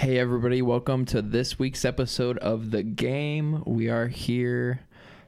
[0.00, 3.62] Hey, everybody, welcome to this week's episode of The Game.
[3.66, 4.80] We are here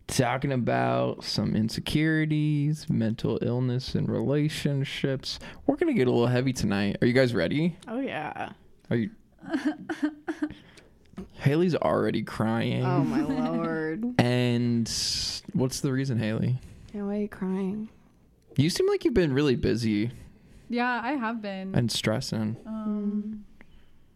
[0.06, 5.38] talking about some insecurities, mental illness, and relationships.
[5.66, 6.96] We're going to get a little heavy tonight.
[7.02, 7.76] Are you guys ready?
[7.86, 8.52] Oh yeah.
[8.88, 9.10] Are you?
[11.34, 12.82] Haley's already crying.
[12.82, 14.14] Oh my lord.
[14.18, 14.88] And
[15.52, 16.58] what's the reason, Haley?
[16.94, 17.90] Yeah, why are you crying?
[18.56, 20.12] You seem like you've been really busy
[20.70, 21.74] Yeah, I have been.
[21.74, 22.56] and stressing.
[22.66, 23.44] Um,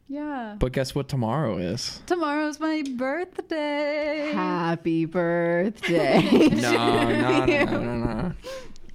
[0.09, 0.57] yeah.
[0.59, 2.01] But guess what tomorrow is?
[2.07, 4.31] Tomorrow's my birthday.
[4.35, 6.49] Happy birthday.
[6.57, 8.33] No, no, no, no, no, no.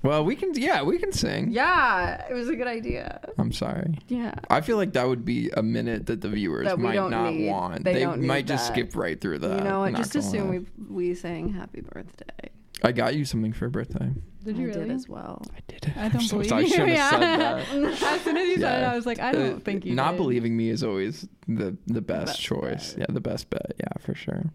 [0.04, 1.52] Well, we can, yeah, we can sing.
[1.52, 3.20] yeah, it was a good idea.
[3.38, 4.00] I'm sorry.
[4.08, 4.34] Yeah.
[4.50, 7.12] I feel like that would be a minute that the viewers That we might don't
[7.12, 7.48] not need.
[7.52, 7.84] want.
[7.84, 8.74] They They, don't need might just that.
[8.74, 9.60] skip right through that.
[9.60, 9.92] you know what?
[9.92, 10.66] not Just gonna assume lie.
[10.90, 12.50] we we sang happy birthday.
[12.84, 14.12] I got you something for your birthday.
[14.44, 14.80] Did I you really?
[14.88, 15.42] did as well.
[15.56, 15.94] I did.
[15.96, 16.68] I don't so, believe I you.
[16.70, 17.10] should have Yeah.
[17.12, 18.04] said that.
[18.04, 20.12] as soon as you said it, I was like, I Uh, don't think you Not
[20.12, 20.18] did.
[20.18, 22.94] believing me is always the the best, best choice.
[22.94, 23.00] bet.
[23.10, 23.74] Yeah, the best bet.
[23.80, 24.46] Yeah, for sure.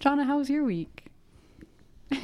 [0.00, 1.06] Jonna, how was your week?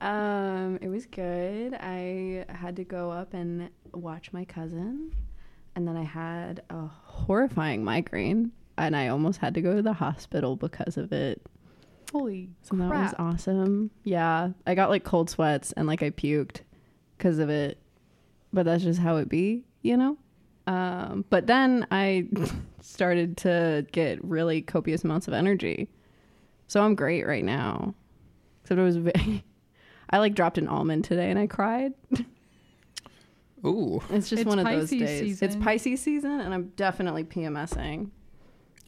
[0.00, 1.74] Um, it was good.
[1.74, 5.12] I had to go up and watch my cousin,
[5.76, 9.92] and then I had a horrifying migraine, and I almost had to go to the
[9.92, 11.40] hospital because of it.
[12.12, 13.90] Holy So that was awesome.
[14.04, 16.60] Yeah, I got like cold sweats and like I puked
[17.16, 17.78] because of it,
[18.52, 20.18] but that's just how it be, you know.
[20.66, 22.28] Um, but then I
[22.80, 25.88] started to get really copious amounts of energy,
[26.68, 27.94] so I'm great right now.
[28.62, 29.44] Except it was very.
[30.10, 31.94] I like dropped an almond today and I cried.
[33.64, 35.42] Ooh, It's just It's one of those Pisces days.
[35.42, 35.56] It's.
[35.56, 38.10] Pisces season, and I'm definitely PMSing.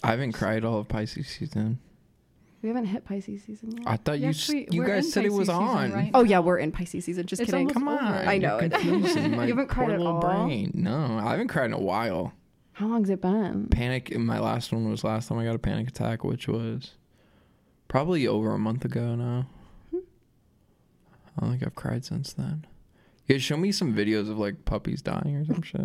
[0.02, 1.78] I haven't cried all of Pisces season.
[2.64, 3.82] We haven't hit Pisces season yet.
[3.86, 5.92] I thought you yes, we, you we're guys in said it was Pisces season on.
[5.92, 7.26] right oh yeah, we're in Pisces season.
[7.26, 7.68] Just It's kidding.
[7.68, 8.28] almost Come on, over.
[8.30, 8.72] I know you're it.
[8.72, 10.20] confusing my You haven't cried poor at little all?
[10.46, 10.70] brain.
[10.74, 12.32] No, I haven't cried in a while.
[12.72, 13.68] How long's it been?
[13.70, 14.18] Panic.
[14.18, 16.92] My last one was last time I got a panic attack, which was
[17.86, 19.46] probably over a month ago now.
[19.90, 19.98] Hmm.
[21.36, 22.66] I don't think I've cried since then.
[23.26, 25.80] You guys show me some videos of like puppies dying or some shit.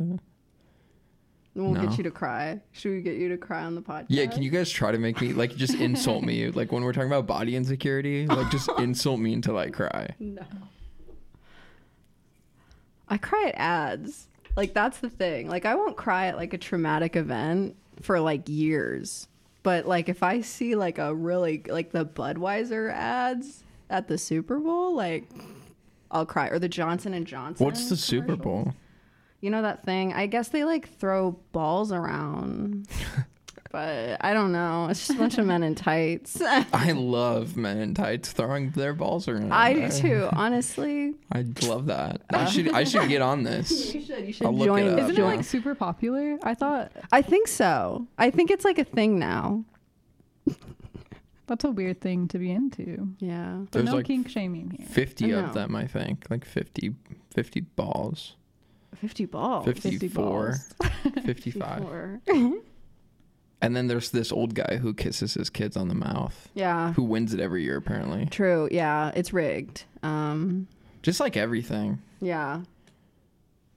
[1.56, 1.82] We'll No.
[1.86, 2.62] get you to cry.
[2.72, 4.06] Should we get you to cry on the podcast?
[4.10, 6.48] Yeah, can you guys try to make me like just insult me?
[6.52, 10.10] Like when we're talking about body insecurity, like just insult me until I cry.
[10.20, 10.44] No.
[13.08, 14.28] I cry at ads.
[14.56, 15.50] Like that's the thing.
[15.50, 19.28] Like I won't cry at like a traumatic event for like years.
[19.64, 24.60] But like if I see like a really like the Budweiser ads at the Super
[24.60, 25.26] Bowl, like
[26.12, 27.66] I'll cry or the Johnson and Johnson.
[27.66, 28.36] What's the Super.
[28.36, 28.74] Bowl?
[29.42, 30.14] You know that thing?
[30.14, 32.88] I guess they like throw balls around.
[33.72, 34.88] but I don't know.
[34.90, 36.42] It's just a bunch of men in tights.
[36.74, 39.54] I love men in tights throwing their balls around.
[39.54, 41.14] I do too, honestly.
[41.32, 42.22] I love that.
[42.32, 43.94] I should I should get on this.
[43.94, 44.28] You should.
[44.28, 45.10] You should I'll look join it up.
[45.10, 46.40] Isn't it like super popular?
[46.44, 48.08] I thought I think so.
[48.18, 49.64] I think it's like a thing now.
[51.48, 53.08] that's a weird thing to be into.
[53.20, 53.60] Yeah.
[53.60, 54.88] But There's no like kink shaming here.
[54.88, 56.26] 50 of them, I think.
[56.30, 56.96] Like 50
[57.34, 58.36] 50 balls.
[58.96, 59.66] 50 balls.
[59.66, 60.56] 54,
[61.24, 61.24] 55.
[61.26, 62.22] 54.
[63.62, 66.94] And then there's this old guy who kisses his kids on the mouth, yeah.
[66.94, 68.26] who wins it every year apparently.
[68.28, 68.70] True.
[68.72, 69.12] Yeah.
[69.16, 69.84] It's rigged.
[70.02, 70.68] Um,
[71.02, 72.02] Just like everything.
[72.22, 72.62] yeah.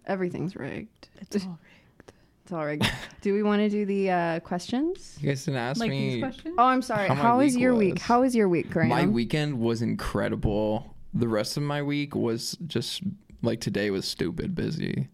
[0.06, 1.09] Everything's rigged.
[1.21, 1.59] It's all
[1.99, 2.12] rigged.
[2.45, 2.91] It's all rigged.
[3.22, 5.17] do we want to do the uh, questions?
[5.21, 6.15] You guys didn't ask like me.
[6.15, 6.55] these questions.
[6.59, 7.09] Oh, I'm sorry.
[7.09, 7.95] How my How is week your week?
[7.95, 8.03] was.
[8.03, 8.89] How is your week, Graham?
[8.89, 10.95] My weekend was incredible.
[11.15, 13.03] The rest of my week was just
[13.42, 15.08] like today was stupid busy.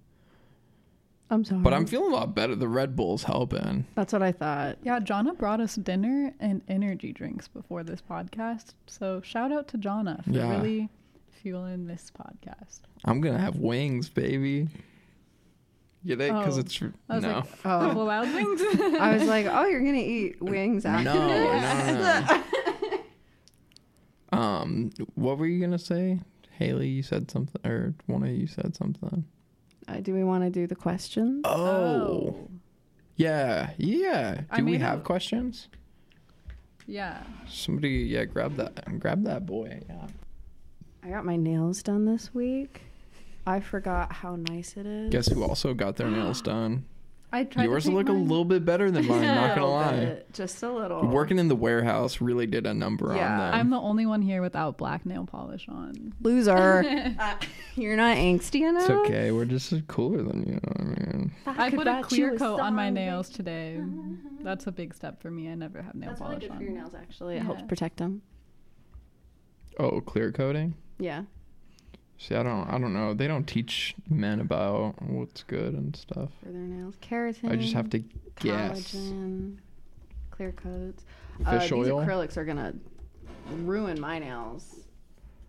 [1.30, 1.60] I'm sorry.
[1.60, 2.54] But I'm feeling a lot better.
[2.54, 3.86] The Red Bull's helping.
[3.94, 4.78] That's what I thought.
[4.82, 8.72] Yeah, Jonna brought us dinner and energy drinks before this podcast.
[8.86, 10.50] So shout out to Jonna for Yeah.
[10.56, 10.88] really
[11.30, 12.80] fueling this podcast.
[13.04, 14.68] I'm gonna have wings, baby.
[16.06, 16.32] Get it?
[16.32, 16.60] Because Oh.
[16.60, 17.28] it's I no.
[17.28, 17.80] like, Oh.
[17.80, 18.60] Buffalo Wild Wings.
[19.00, 22.30] I was like, oh, you're going to eat wings no, after no, this?
[22.30, 22.98] no,
[24.32, 24.38] no.
[24.38, 26.20] um, what were you gonna say,
[26.58, 26.88] Haley?
[26.88, 29.24] You said something, or one of you said something.
[29.86, 31.42] Uh, do we want to do the questions?
[31.44, 32.48] Oh,
[33.16, 34.42] yeah, yeah.
[34.50, 35.68] I Do we made have a- questions?
[36.86, 37.22] Yeah.
[37.46, 39.80] Somebody, yeah, grab that, grab that boy.
[39.88, 40.06] Yeah.
[41.04, 42.82] I got my nails done this week.
[43.46, 45.10] I forgot how nice it is.
[45.10, 46.84] Guess who also got their nails done?
[47.30, 49.20] I tried Yours to paint look a little bit better than mine.
[49.22, 49.96] not gonna lie.
[50.00, 51.06] bit, just a little.
[51.08, 53.54] Working in the warehouse really did a number Yeah, on them.
[53.54, 56.14] I'm the only one here without black nail polish on.
[56.22, 56.84] loser.
[57.18, 57.34] Uh,
[57.74, 58.82] you're not angsty enough.
[58.82, 59.30] It's okay.
[59.30, 60.60] We're just cooler than you.
[60.78, 63.80] I mean, I put a clear coat on my nails today.
[64.40, 65.48] That's a big step for me.
[65.50, 66.94] I never have nail That's really polish good for your nails.
[66.94, 68.22] Actually, it helps protect them.
[69.78, 70.74] oh, clear coating.
[70.98, 71.22] Yeah.
[72.18, 73.14] See, I don't, I don't know.
[73.14, 76.30] They don't teach men about what's good and stuff.
[76.42, 76.96] for their nails.
[77.00, 77.50] Keratin.
[77.50, 77.98] I just have to
[78.40, 78.92] guess.
[78.92, 79.56] collagen,
[80.32, 81.04] clear coats.
[81.38, 82.04] Fish uh, These oil.
[82.04, 82.74] acrylics are gonna
[83.58, 84.80] ruin my nails,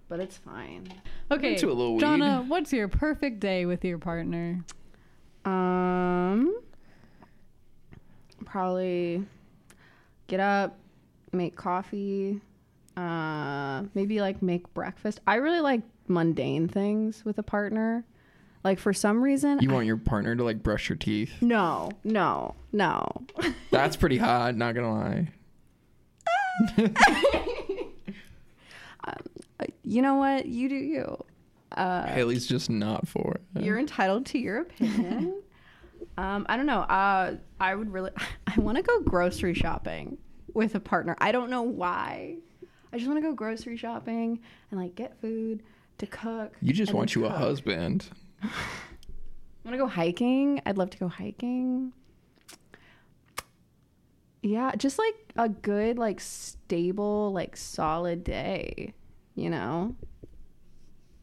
[0.10, 0.88] but it's fine.
[1.32, 2.04] Okay, Into a little weed.
[2.04, 4.64] Jonna, what's your perfect day with your partner?
[5.46, 6.56] Um,
[8.46, 9.26] probably
[10.28, 10.78] get up,
[11.32, 12.40] make coffee,
[13.00, 15.20] uh, maybe like make breakfast.
[15.28, 18.06] I really like mundane things with a partner.
[18.64, 21.32] Like for some reason, You I- want your partner to like brush your teeth?
[21.42, 23.08] no, no, no.
[23.72, 24.56] That's pretty hot.
[24.56, 25.30] Not gonna lie.
[29.84, 30.46] you know what?
[30.46, 31.24] You do you.
[31.72, 33.64] Uh, Haley's just not for it.
[33.64, 35.42] You're entitled to your opinion.
[36.18, 36.82] um, I don't know.
[36.82, 38.12] Uh, I would really.
[38.48, 40.18] I want to go grocery shopping
[40.54, 41.16] with a partner.
[41.20, 42.38] I don't know why.
[42.92, 44.40] I just want to go grocery shopping
[44.72, 45.64] and like get food
[46.00, 46.54] to cook.
[46.62, 48.10] You just want you a husband.
[48.42, 48.48] I
[49.64, 50.62] want to go hiking.
[50.66, 51.94] I'd love to go hiking.
[54.42, 58.94] Yeah, just like a good, like stable, like solid day,
[59.36, 59.96] you know?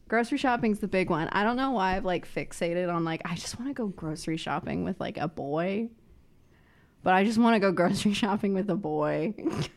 [0.07, 1.27] Grocery shopping's the big one.
[1.29, 4.37] I don't know why I've like fixated on like I just want to go grocery
[4.37, 5.89] shopping with like a boy.
[7.03, 9.33] But I just want to go grocery shopping with a boy.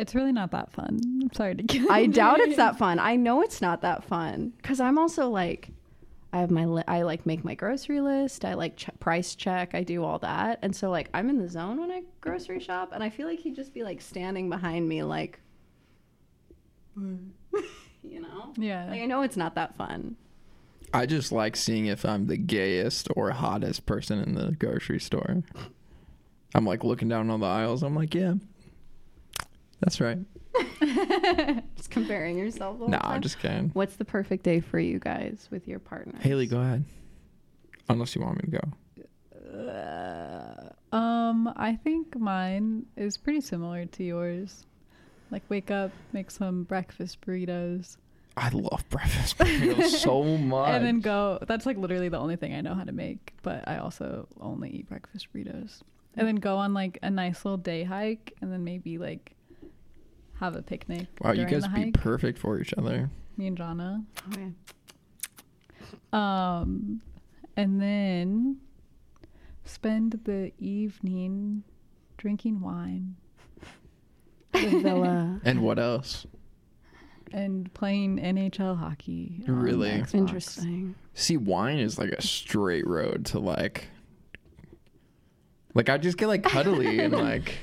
[0.00, 0.98] It's really not that fun.
[1.22, 1.90] I'm sorry to get.
[1.90, 2.98] I doubt it's that fun.
[2.98, 5.70] I know it's not that fun cuz I'm also like
[6.32, 8.44] I have my li- I like make my grocery list.
[8.44, 9.74] I like ch- price check.
[9.74, 10.58] I do all that.
[10.62, 13.40] And so like I'm in the zone when I grocery shop and I feel like
[13.40, 15.40] he'd just be like standing behind me like
[16.96, 18.52] you know?
[18.56, 18.86] Yeah.
[18.90, 20.16] Like I know it's not that fun.
[20.92, 25.42] I just like seeing if I'm the gayest or hottest person in the grocery store.
[26.54, 27.82] I'm like looking down all the aisles.
[27.82, 28.34] I'm like, yeah,
[29.80, 30.18] that's right.
[31.76, 32.78] Just comparing yourself.
[32.78, 33.00] the whole Nah.
[33.02, 33.70] I'm just kidding.
[33.72, 36.18] What's the perfect day for you guys with your partner?
[36.20, 36.84] Haley, go ahead.
[37.88, 39.70] Unless you want me to go.
[40.92, 44.66] Uh, um, I think mine is pretty similar to yours.
[45.30, 47.96] Like wake up, make some breakfast burritos,
[48.36, 50.68] I love breakfast burritos so much.
[50.70, 51.38] and then go.
[51.46, 53.34] That's like literally the only thing I know how to make.
[53.42, 55.80] But I also only eat breakfast burritos,
[56.16, 59.34] and then go on like a nice little day hike, and then maybe like
[60.40, 61.06] have a picnic.
[61.20, 63.10] wow, you guys the be perfect for each other.
[63.36, 64.04] Me and Jana.
[64.32, 64.52] Okay.
[66.12, 67.00] Um,
[67.56, 68.58] and then
[69.64, 71.62] spend the evening
[72.16, 73.16] drinking wine
[74.52, 75.40] The villa.
[75.44, 76.26] And what else?
[77.32, 79.44] and playing NHL hockey.
[79.48, 80.02] on Really?
[80.12, 80.96] Interesting.
[81.14, 83.88] See, wine is like a straight road to like.
[85.74, 87.58] Like I just get like cuddly and like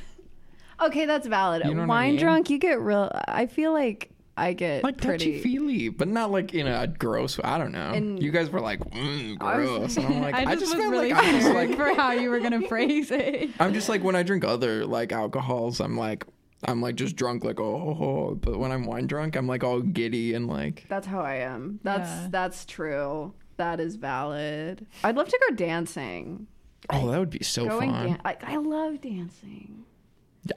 [0.81, 1.63] Okay, that's valid.
[1.65, 2.19] You know what I Wine mean?
[2.19, 3.12] drunk, you get real.
[3.27, 5.38] I feel like I get like pretty.
[5.38, 7.39] touchy feely, but not like in a gross.
[7.44, 7.91] I don't know.
[7.94, 10.62] And- you guys were like mm, I was- gross, and I'm like, I I just,
[10.68, 13.50] was feel really like I'm just like for how you were gonna phrase it.
[13.59, 16.25] I'm just like when I drink other like alcohols, I'm like
[16.65, 20.35] I'm like just drunk like oh, but when I'm wine drunk, I'm like all giddy
[20.35, 21.79] and like That's how I am.
[21.83, 22.27] That's Yeah.
[22.29, 23.33] that's true.
[23.57, 24.85] That is valid.
[25.03, 26.45] I'd love to go dancing.
[26.91, 28.06] oh that would be so Going fun.
[28.06, 29.83] dan- like I love dancing.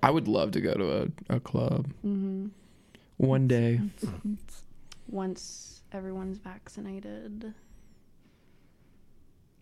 [0.03, 2.47] I would love to go to a, a club hmm
[3.17, 3.81] one day.
[5.09, 7.53] Once everyone's vaccinated,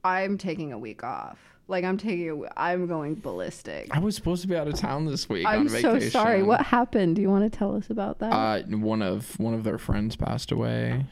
[0.05, 1.39] I'm taking a week off.
[1.67, 2.27] Like I'm taking.
[2.27, 3.89] A, w- I'm going ballistic.
[3.91, 6.11] I was supposed to be out of town this week I'm on so vacation.
[6.11, 6.43] sorry.
[6.43, 7.17] What happened?
[7.17, 8.33] Do you want to tell us about that?
[8.33, 11.05] Uh, one of one of their friends passed away,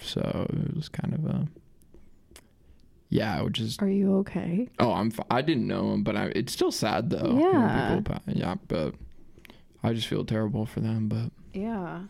[0.00, 1.48] so it was kind of a.
[3.10, 3.82] Yeah, I would just.
[3.82, 4.68] Are you okay?
[4.78, 5.12] Oh, I'm.
[5.30, 7.36] I didn't know him, but I, it's still sad though.
[7.38, 7.96] Yeah.
[7.98, 8.94] people yeah, but
[9.82, 11.08] I just feel terrible for them.
[11.08, 12.02] But Yeah.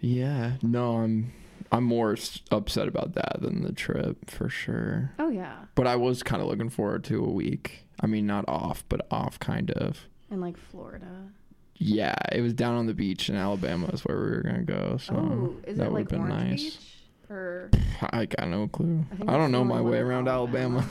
[0.00, 1.32] yeah, no, I'm.
[1.72, 2.16] I'm more
[2.52, 5.12] upset about that than the trip for sure.
[5.18, 5.56] Oh yeah.
[5.74, 7.86] But I was kind of looking forward to a week.
[8.00, 10.06] I mean, not off, but off, kind of.
[10.30, 11.28] In like Florida.
[11.76, 14.96] Yeah, it was down on the beach in Alabama is where we were gonna go.
[14.98, 16.62] So oh, is that it like would've been Orange nice.
[16.76, 16.95] Beach
[17.30, 17.70] or
[18.10, 19.04] I got no clue.
[19.26, 20.82] I I, don't know my way around Alabama.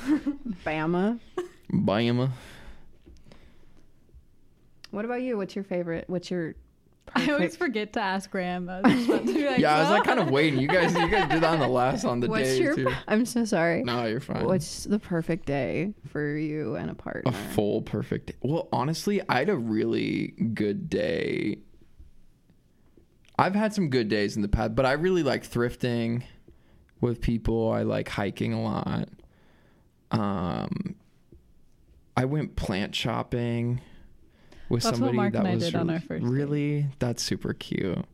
[0.65, 1.19] Bama?
[1.71, 2.31] Bama.
[4.91, 5.37] What about you?
[5.37, 6.05] What's your favorite?
[6.07, 6.55] What's your
[7.13, 8.69] I always forget to ask Graham.
[8.69, 10.59] I was just about to be like, yeah, I was like kind of waiting.
[10.59, 12.75] You guys, you guys did that on the last on the What's day your?
[12.75, 12.91] too.
[13.07, 13.83] I'm so sorry.
[13.83, 14.45] No, you're fine.
[14.45, 17.31] What's the perfect day for you and a partner?
[17.31, 18.33] a full perfect?
[18.41, 21.59] Well, honestly, I had a really good day.
[23.37, 26.23] I've had some good days in the past, but I really like thrifting
[27.01, 27.71] with people.
[27.71, 29.09] I like hiking a lot.
[30.11, 30.95] Um,
[32.15, 33.81] I went plant shopping
[34.69, 38.05] with That's somebody that was did on really, our first really that's super cute.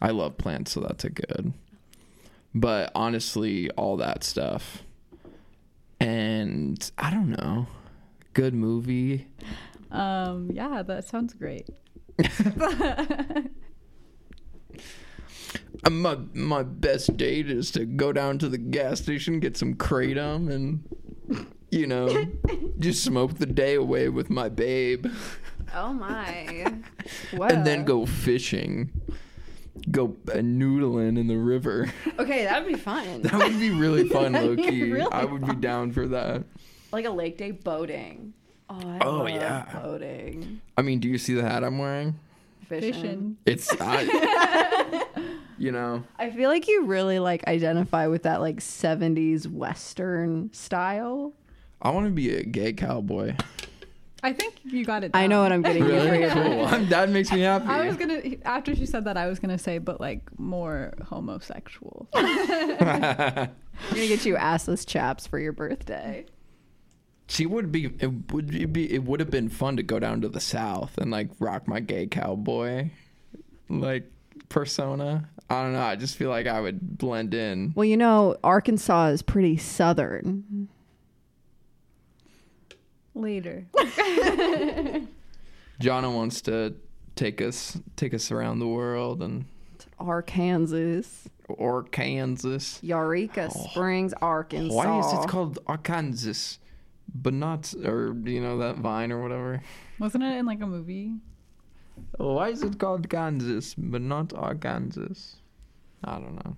[0.00, 1.52] I love plants, so that's a good.
[2.54, 4.84] But honestly, all that stuff.
[6.00, 7.66] And I don't know.
[8.32, 9.26] Good movie.
[9.90, 11.68] Um, yeah, that sounds great.
[15.84, 19.74] Uh, My my best date is to go down to the gas station, get some
[19.74, 20.84] kratom, and
[21.70, 22.26] you know,
[22.78, 25.06] just smoke the day away with my babe,
[25.74, 26.66] Oh my.
[27.32, 28.90] and then go fishing,
[29.90, 31.92] go uh, noodling in the river.
[32.18, 33.22] Okay, that'd be fun.
[33.22, 34.90] That would be really fun, Loki.
[34.90, 36.42] really I would be down for that.
[36.90, 38.32] like a lake day boating.
[38.68, 39.66] Oh, I Oh, yeah.
[39.80, 40.60] boating.
[40.76, 42.18] I mean, do you see the hat I'm wearing?
[42.68, 42.92] Fishing.
[42.92, 43.36] Fishing.
[43.46, 45.04] It's, I,
[45.58, 51.32] you know, I feel like you really like identify with that like 70s western style.
[51.80, 53.34] I want to be a gay cowboy.
[54.22, 55.12] I think you got it.
[55.14, 56.64] I know what I'm getting you Really your cool.
[56.66, 57.66] I'm- that makes me happy.
[57.66, 62.08] I was gonna after she said that I was gonna say, but like more homosexual.
[62.14, 63.50] I'm gonna
[63.92, 66.26] get you assless chaps for your birthday.
[67.28, 67.92] She would be.
[67.98, 68.92] It would be.
[68.92, 71.78] It would have been fun to go down to the south and like rock my
[71.80, 72.90] gay cowboy,
[73.68, 74.10] like
[74.48, 75.28] persona.
[75.50, 75.82] I don't know.
[75.82, 77.72] I just feel like I would blend in.
[77.74, 80.68] Well, you know, Arkansas is pretty southern.
[83.14, 83.66] Later.
[85.80, 86.74] Jonna wants to
[87.14, 89.44] take us take us around the world and
[89.98, 92.78] Arkansas, or Kansas.
[92.82, 94.74] Eureka oh, Springs, Arkansas.
[94.74, 96.58] Why is it called Arkansas,
[97.14, 99.62] but not or you know that vine or whatever?
[99.98, 101.14] Wasn't it in like a movie?
[102.16, 105.36] Why is it called Kansas but not Arkansas?
[106.04, 106.56] I don't know.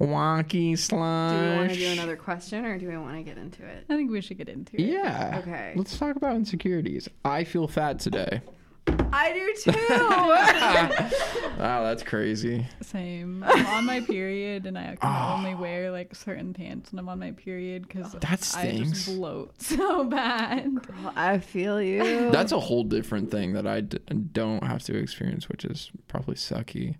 [0.00, 1.36] Wonky slime.
[1.36, 3.84] Do we want to do another question or do we want to get into it?
[3.88, 4.86] I think we should get into it.
[4.86, 5.40] Yeah.
[5.42, 5.74] Okay.
[5.76, 7.08] Let's talk about insecurities.
[7.24, 8.42] I feel fat today.
[8.86, 11.28] I do too.
[11.58, 12.66] Wow, that's crazy.
[12.80, 13.44] Same.
[13.46, 17.20] I'm on my period and I can only wear like certain pants when I'm on
[17.20, 20.68] my period because That I just bloat so bad.
[21.14, 22.02] I feel you.
[22.32, 23.98] That's a whole different thing that I d-
[24.32, 26.96] don't have to experience, which is probably sucky.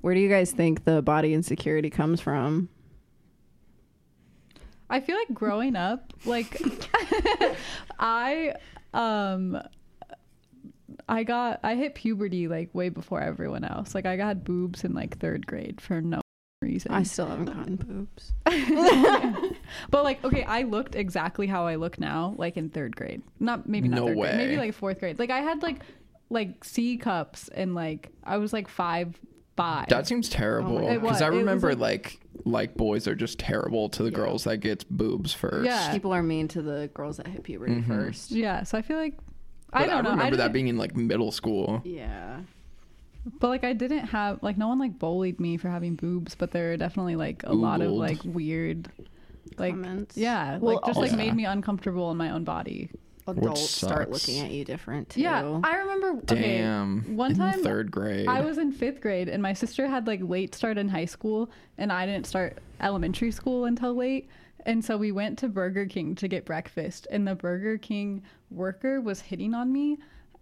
[0.00, 2.70] Where do you guys think the body insecurity comes from?
[4.90, 6.60] I feel like growing up, like
[8.00, 8.54] I
[8.94, 9.60] um
[11.08, 13.94] I got I hit puberty like way before everyone else.
[13.94, 16.20] Like I got boobs in like third grade for no
[16.60, 16.92] reason.
[16.92, 18.32] I still haven't gotten boobs.
[19.90, 23.22] but like okay, I looked exactly how I look now, like in third grade.
[23.40, 25.18] Not maybe not No third grade, maybe like fourth grade.
[25.18, 25.80] Like I had like
[26.30, 29.18] like C cups and like I was like five
[29.56, 29.88] five.
[29.88, 30.78] That seems terrible.
[30.88, 31.22] It Because was.
[31.22, 34.58] I It was remember like- like like boys are just terrible to the girls that
[34.58, 35.66] gets boobs first.
[35.66, 35.92] Yeah.
[35.92, 37.86] People are mean to the girls that hit puberty Mhm.
[37.86, 38.30] first.
[38.30, 39.14] yeah, so I feel like
[39.72, 40.10] But I don't know.
[40.10, 41.82] remember that didn't- being in like middle school.
[41.84, 42.40] Yeah.
[43.40, 46.50] But like I didn't have like no one like bullied me for having boobs, but
[46.52, 48.88] there are definitely like a lot of like weird
[49.58, 50.16] like Comments.
[50.16, 52.90] yeah, Well, like just like made me uncomfortable in my own body.
[53.26, 55.20] Adults start looking at you different too.
[55.20, 57.16] Yeah, I remember okay, Damn.
[57.16, 58.26] one in time third grade.
[58.26, 61.50] I was in 5th grade and my sister had like late start in high school
[61.76, 64.28] and I didn't start elementary school until late.
[64.64, 69.00] And so we went to Burger King to get breakfast and the Burger King worker
[69.00, 69.98] was hitting on me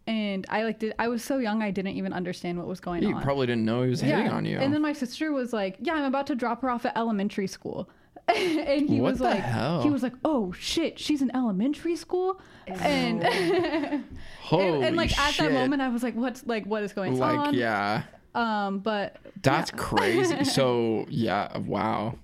[0.07, 3.03] and I like did I was so young I didn't even understand what was going
[3.03, 3.17] you on.
[3.17, 4.59] You probably didn't know he was hitting on you.
[4.59, 7.49] And then my sister was like, "Yeah, I'm about to drop her off at elementary
[7.49, 7.91] school."
[8.29, 9.83] and he What was like, hell?
[9.83, 14.05] he was like, "Oh shit, she's in elementary school." And, and
[14.43, 15.45] Holy and like at shit.
[15.47, 18.03] that moment, I was like, "What's like what is going like on?" yeah,
[18.35, 19.77] Um, but that's yeah.
[19.79, 20.45] crazy.
[20.45, 22.19] So yeah, wow.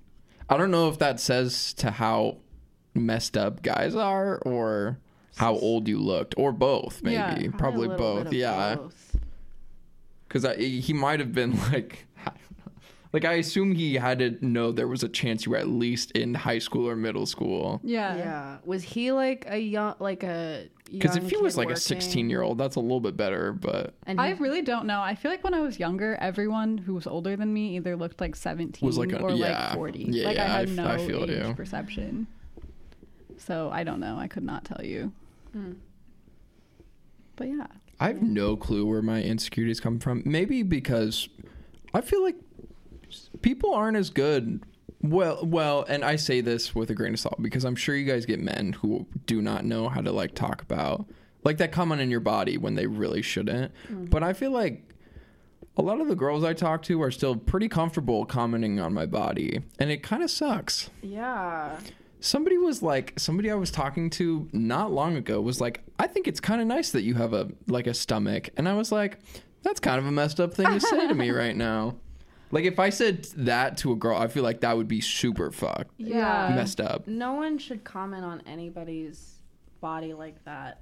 [0.49, 2.39] I don't know if that says to how
[2.95, 4.99] messed up guys are or
[5.37, 7.51] how old you looked or both maybe Yeah.
[7.57, 8.77] probably, a little bit both of yeah
[10.29, 12.31] because he might have been like I
[13.13, 16.11] like i assume he had to know there was a chance you were at least
[16.13, 18.57] in high school or middle school yeah, Yeah.
[18.65, 20.69] Was he like a young, like a?
[20.91, 23.53] because if he was kid like a 16 year old that's a little bit better
[23.53, 25.01] but and I really don't know.
[25.01, 28.21] I feel like when I was younger, everyone who was older than me either looked
[28.21, 29.69] like 17 Was like a- or yeah.
[29.69, 29.99] like 40.
[30.11, 31.55] Yeah, like yeah, I I had f- no I feel age you.
[31.55, 32.27] perception.
[33.39, 34.19] So I don't know.
[34.19, 35.13] I could not tell you.
[35.53, 35.73] Hmm.
[37.37, 37.67] But yeah.
[38.01, 40.23] I have no clue where my insecurities come from.
[40.25, 41.29] Maybe because
[41.95, 42.37] I feel like
[43.43, 44.65] people aren't as good.
[45.03, 48.05] Well, well, and I say this with a grain of salt because I'm sure you
[48.05, 51.07] guys get men who do not know how to like talk about
[51.45, 53.73] like that comment in your body when they really shouldn't.
[53.91, 54.95] But I feel like
[55.77, 59.07] a lot of the girls I talk to are still pretty comfortable commenting on my
[59.07, 60.91] body, and it kind of sucks.
[61.03, 61.79] Yeah.
[62.23, 66.29] Somebody was like, somebody I was talking to not long ago was like, I think
[66.29, 69.19] it's kind of nice that you have a like a stomach, and I was like,
[69.63, 71.97] that's kind of a messed up thing to say to me right now.
[72.51, 75.51] Like if I said that to a girl, I feel like that would be super
[75.51, 76.53] fucked, Yeah.
[76.55, 77.07] messed up.
[77.07, 79.39] No one should comment on anybody's
[79.81, 80.81] body like that,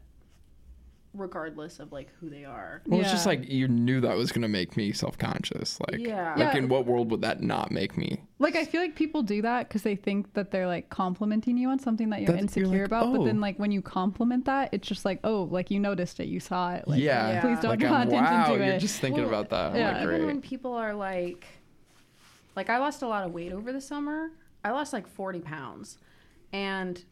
[1.12, 2.82] regardless of like who they are.
[2.86, 5.78] Well, it's just like you knew that was gonna make me self conscious.
[5.80, 6.34] Like, Yeah.
[6.36, 6.58] like Yeah.
[6.58, 8.22] in what world would that not make me?
[8.38, 11.68] Like I feel like people do that because they think that they're like complimenting you
[11.68, 13.12] on something that you're That you're insecure like, about.
[13.12, 13.24] But oh.
[13.24, 16.38] then like when you compliment that, it's just like, oh, like you noticed it, you
[16.38, 16.86] saw it.
[16.86, 17.40] Like, yeah, Yeah.
[17.40, 18.78] Please don't like, draw I'm, attention wow, to you're it.
[18.78, 19.70] just thinking Well, about that.
[19.72, 19.92] I'm yeah.
[20.04, 21.44] like, Even when people are like,
[22.54, 24.30] like I lost a lot of weight over the summer.
[24.64, 25.98] I lost like 40 pounds.
[26.52, 27.02] And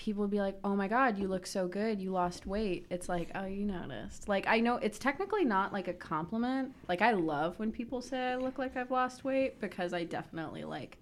[0.00, 2.00] people would be like, oh my God, you look so good.
[2.00, 2.86] You lost weight.
[2.88, 4.30] It's like, oh, you noticed.
[4.30, 6.74] Like, I know it's technically not like a compliment.
[6.88, 10.64] Like, I love when people say I look like I've lost weight because I definitely
[10.64, 10.96] like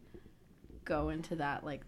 [0.84, 1.82] go into that like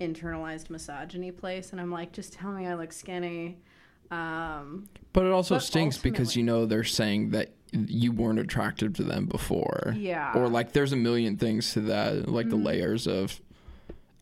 [0.00, 1.70] internalized misogyny place.
[1.70, 3.58] And I'm like, just tell me I look skinny.
[4.10, 8.94] Um, But it also But stings because you know they're saying that you weren't attractive
[8.94, 9.94] to them before.
[9.96, 10.32] Yeah.
[10.34, 12.64] Or like there's a million things to that, like the Mhm.
[12.64, 13.40] layers of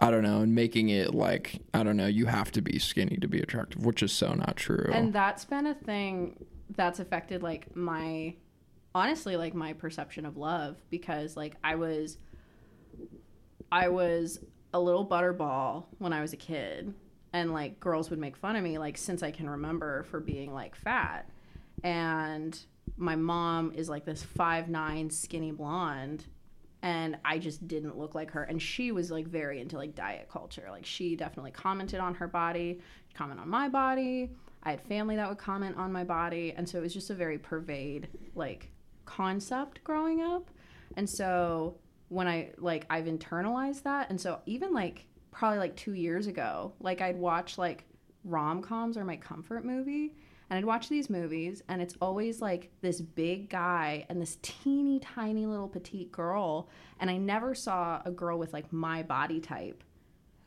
[0.00, 3.17] I don't know, and making it like I don't know, you have to be skinny
[3.17, 4.90] to be attractive, which is so not true.
[4.93, 6.45] And that's been a thing
[6.76, 8.35] that's affected like my
[8.95, 12.19] honestly like my perception of love because like I was
[13.71, 14.40] I was
[14.73, 16.95] a little butterball when I was a kid
[17.33, 20.52] and like girls would make fun of me like since I can remember for being
[20.52, 21.28] like fat.
[21.83, 22.59] And
[22.97, 26.25] my mom is like this five nine skinny blonde
[26.82, 28.44] and I just didn't look like her.
[28.44, 30.68] And she was like very into like diet culture.
[30.70, 32.80] Like she definitely commented on her body,
[33.14, 34.30] comment on my body.
[34.62, 37.14] I had family that would comment on my body, and so it was just a
[37.14, 38.70] very pervade like
[39.04, 40.50] concept growing up.
[40.97, 41.76] And so
[42.08, 46.73] when I like I've internalized that, and so even like probably like two years ago,
[46.80, 47.85] like I'd watch like
[48.25, 50.14] rom coms or my comfort movie,
[50.50, 54.99] and I'd watch these movies, and it's always like this big guy and this teeny
[55.00, 56.69] tiny little petite girl,
[57.00, 59.85] and I never saw a girl with like my body type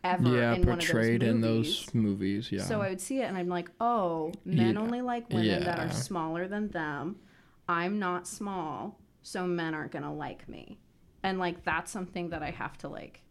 [0.03, 2.63] ever yeah, in one of those portrayed in those movies, yeah.
[2.63, 4.81] So I would see it and I'm like, oh, men Yeah.
[4.81, 7.17] only like women that are smaller than them.
[7.69, 10.79] I'm not small, so men aren't gonna like me.
[11.23, 13.21] And like that's something that I have to like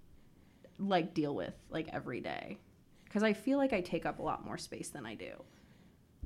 [0.79, 2.59] like deal with like every day.
[3.13, 5.33] Cause I feel like I take up a lot more space than I do.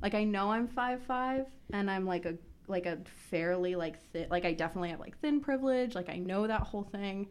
[0.01, 2.35] Like I know I'm five five and I'm like a
[2.67, 2.97] like a
[3.29, 6.83] fairly like thin like I definitely have like thin privilege, like I know that whole
[6.83, 7.27] thing.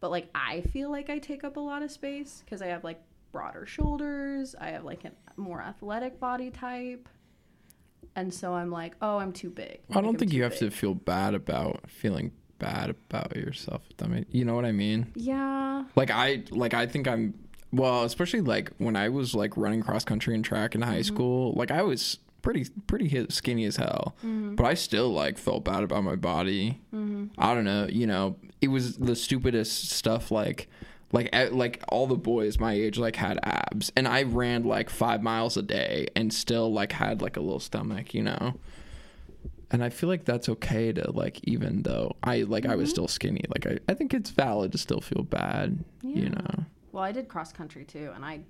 [0.00, 2.84] But like I feel like I take up a lot of space because I have
[2.84, 3.00] like
[3.32, 4.54] broader shoulders.
[4.60, 7.08] I have like a more athletic body type.
[8.16, 9.80] And so I'm like, oh, I'm too big.
[9.92, 13.82] I Like, don't I'm think you have to feel bad about feeling bad about yourself.
[14.02, 15.12] I mean, you know what I mean?
[15.14, 15.84] Yeah.
[15.96, 17.34] Like I like I think I'm
[17.72, 20.90] well, especially like when I was like running cross country and track in Mm-hmm.
[20.90, 24.16] high school, like I was pretty pretty skinny as hell.
[24.22, 26.80] But I still like felt bad about my body.
[26.94, 27.26] Mm-hmm.
[27.38, 30.68] I don't know, you know, it was the stupidest stuff like
[31.12, 35.22] like like all the boys my age like had abs and I ran like 5
[35.22, 38.54] miles a day and still like had like a little stomach, you know.
[39.72, 42.94] And I feel like that's okay to like even though I like I was Mm-hmm.
[42.94, 46.16] still skinny, like I, I think it's valid to still feel bad, Yeah.
[46.22, 46.64] you know.
[46.92, 48.40] Well, I did cross country too, and I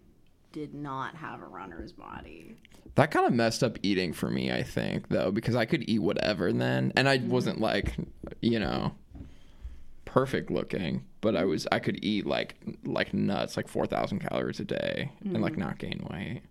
[0.52, 2.56] did not have a runner's body.
[2.96, 6.00] That kind of messed up eating for me, I think, though, because I could eat
[6.00, 7.30] whatever then, and I Mm-hmm.
[7.30, 7.94] wasn't like,
[8.40, 8.92] you know,
[10.04, 14.58] perfect looking, but I was I could eat like like nuts, like four thousand calories
[14.60, 15.42] a day, and Mm-hmm.
[15.42, 16.42] like not gain weight.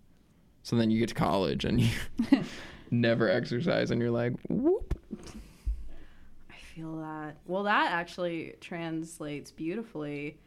[0.62, 1.90] So then you get to college and you
[2.90, 4.98] never exercise, and you're like, whoop.
[6.50, 7.36] I feel that.
[7.46, 10.38] Well, that actually translates beautifully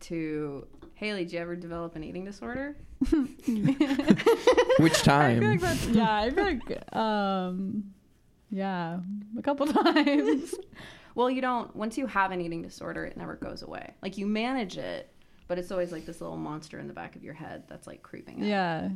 [0.00, 1.24] to Haley.
[1.24, 2.76] Do you ever develop an eating disorder?
[3.10, 3.48] Which
[4.80, 5.40] I time?
[5.40, 6.14] feel like that's yeah.
[6.16, 7.92] I feel like um,
[8.50, 9.00] yeah,
[9.38, 10.54] a couple times.
[11.14, 11.74] Well, you don't.
[11.76, 13.94] Once you have an eating disorder, it never goes away.
[14.02, 15.12] Like you manage it,
[15.48, 18.02] but it's always like this little monster in the back of your head that's like
[18.02, 18.36] creeping.
[18.42, 18.48] Up.
[18.48, 18.88] yeah,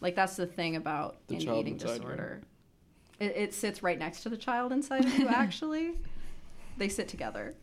[0.00, 2.42] Like that's the thing about The an eating disorder.
[3.20, 5.28] It, it sits right next to the child inside of you.
[5.28, 5.92] Actually,
[6.76, 7.54] they sit together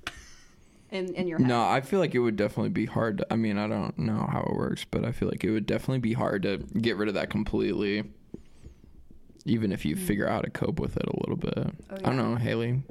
[0.92, 1.48] in in your head.
[1.48, 3.20] No, I feel like it would definitely be hard.
[3.20, 5.66] To, I mean, I don't know how it works, but I feel like it would
[5.66, 8.04] definitely be hard to get rid of that completely.
[9.46, 11.74] Even if you figure out how to cope with it a little bit.
[11.90, 12.84] Oh, I don't know, Haley.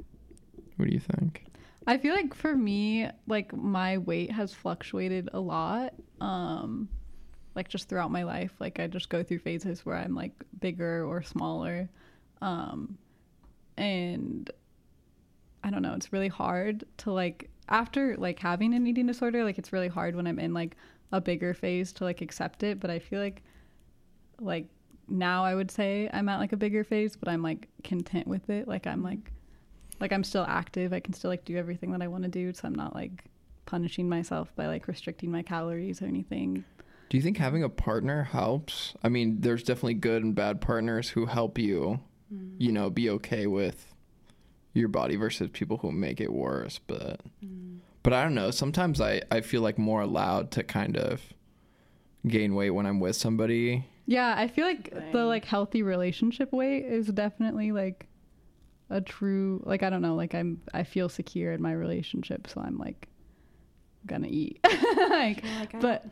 [0.75, 1.45] What do you think?
[1.87, 5.93] I feel like for me, like my weight has fluctuated a lot.
[6.19, 6.89] Um,
[7.55, 11.05] like just throughout my life, like I just go through phases where I'm like bigger
[11.05, 11.89] or smaller.
[12.41, 12.97] Um,
[13.77, 14.49] and
[15.63, 19.57] I don't know, it's really hard to like after like having an eating disorder, like
[19.57, 20.75] it's really hard when I'm in like
[21.11, 23.41] a bigger phase to like accept it, but I feel like
[24.39, 24.67] like
[25.07, 28.49] now I would say I'm at like a bigger phase, but I'm like content with
[28.49, 28.67] it.
[28.67, 29.31] Like I'm like
[29.99, 30.93] like I'm still active.
[30.93, 33.25] I can still like do everything that I want to do, so I'm not like
[33.65, 36.63] punishing myself by like restricting my calories or anything.
[37.09, 38.93] Do you think having a partner helps?
[39.03, 41.99] I mean, there's definitely good and bad partners who help you,
[42.33, 42.55] Mm.
[42.59, 43.90] you know, be okay with
[44.73, 46.79] your body versus people who make it worse.
[46.87, 47.79] But, Mm.
[48.03, 48.51] but I don't know.
[48.51, 51.21] Sometimes I, I feel like more allowed to kind of
[52.27, 53.85] gain weight when I'm with somebody.
[54.05, 58.07] Yeah, I feel like the like healthy relationship weight is definitely like
[58.89, 62.59] a true like I don't know, like I'm I feel secure in my relationship, so
[62.61, 63.07] I'm like
[64.05, 64.59] gonna eat.
[65.09, 66.05] like You're like, I but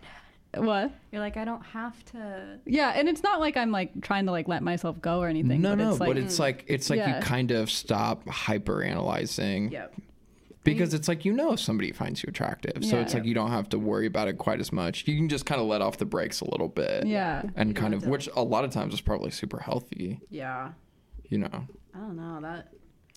[0.56, 0.92] what?
[1.12, 2.60] You're like, I don't have to.
[2.66, 5.62] Yeah, and it's not like I'm like trying to like let myself go or anything.
[5.62, 7.18] no, but no, it's like but it's like it's like Yeah.
[7.18, 9.94] you kind of stop hyper analyzing Yep.
[10.64, 13.02] because it's like you know if somebody finds you attractive, so Yeah.
[13.04, 15.08] it's like you don't have to worry about it quite as much.
[15.08, 17.06] You can just kind of let off the brakes a little bit.
[17.06, 17.44] yeah.
[17.56, 20.72] and You kind of to, which a lot of times is probably super healthy Yeah.
[21.30, 22.70] you know I don't know that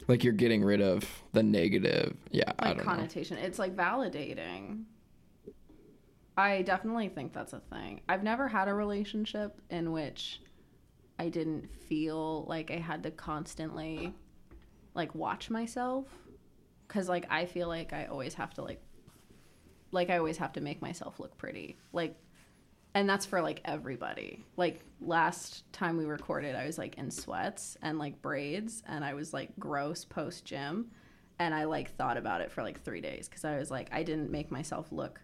[0.08, 3.38] like you're getting rid of the negative yeah i don't know connotation.
[3.38, 4.84] It's like validating.
[6.36, 8.00] I definitely think that's a thing.
[8.08, 10.40] I've never had a relationship in which
[11.18, 14.14] I didn't feel like I had to constantly
[14.94, 16.06] like watch myself
[16.88, 18.82] cuz like I feel like I always have to like
[19.90, 21.76] like I always have to make myself look pretty.
[21.92, 22.16] Like
[22.94, 24.44] and that's for like everybody.
[24.56, 29.14] Like last time we recorded, I was like in sweats and like braids and I
[29.14, 30.90] was like gross post gym
[31.38, 34.02] and I like thought about it for like 3 days cuz I was like I
[34.02, 35.20] didn't make myself look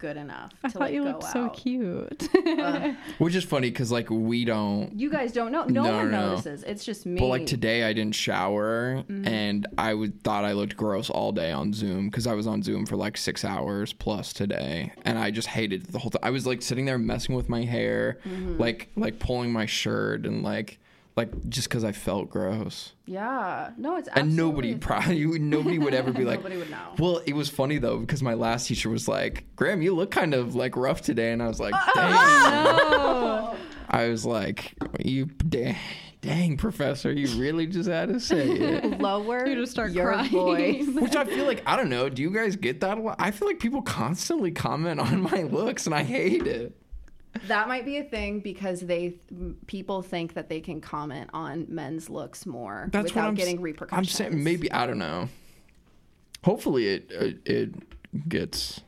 [0.00, 2.28] good enough I to thought like you go looked so cute.
[2.34, 5.64] Uh, which is funny because like we don't you guys don't know.
[5.64, 6.30] No, No, one no.
[6.30, 6.64] notices.
[6.64, 7.20] It's just me.
[7.20, 9.28] but like today i didn't shower Mm-hmm.
[9.28, 12.62] and i would thought i looked gross all day on zoom because i was on
[12.62, 16.30] zoom for like six hours plus today and i just hated the whole time i
[16.30, 18.58] was like sitting there messing with my hair Mm-hmm.
[18.58, 20.78] like like pulling my shirt and like
[21.16, 23.70] like just because i felt gross Yeah.
[23.76, 26.94] No, it's and nobody probably nobody would ever be like Nobody would know.
[26.98, 30.32] Well, it was funny though because my last teacher was like, "Graham, you look kind
[30.34, 33.56] of like rough today," and I was like, "Dang." oh.
[33.90, 35.76] I was like, "You dang,
[36.20, 40.30] dang, professor, you really just had to say it." Lower You just start your crying.
[40.30, 40.86] voice.
[40.94, 42.08] Which I feel like I don't know.
[42.08, 43.16] Do you guys get that a lot?
[43.18, 46.79] I feel like people constantly comment on my looks, and I hate it.
[47.46, 49.16] That might be a thing because they
[49.66, 53.60] people think that they can comment on men's looks more That's what without I'm, getting
[53.60, 54.20] repercussions.
[54.20, 55.28] I'm saying maybe I don't know.
[56.44, 58.80] Hopefully, it it, it gets.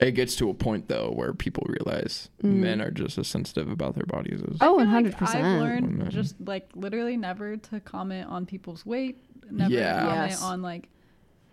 [0.00, 2.50] It gets to a point though where people realize mm.
[2.50, 5.34] men are just as sensitive about their bodies as Oh, I feel like 100%.
[5.36, 6.10] I've learned Women.
[6.10, 10.00] just like literally never to comment on people's weight, never Yeah.
[10.00, 10.42] comment Yes.
[10.42, 10.88] on like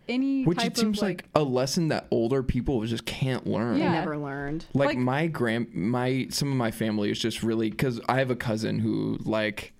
[0.08, 3.80] any Which type it seems of like, a lesson that older people just can't learn.
[3.80, 4.66] They never learned.
[4.74, 8.32] Like, Like- my grand, my some of my family is just really because I have
[8.32, 9.74] a cousin who like,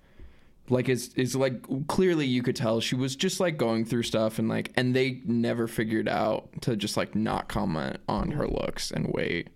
[0.68, 4.38] like is is like clearly you could tell she was just like going through stuff
[4.38, 8.56] and like and they never figured out to just like not comment on her mm-hmm.
[8.56, 9.48] looks and weight,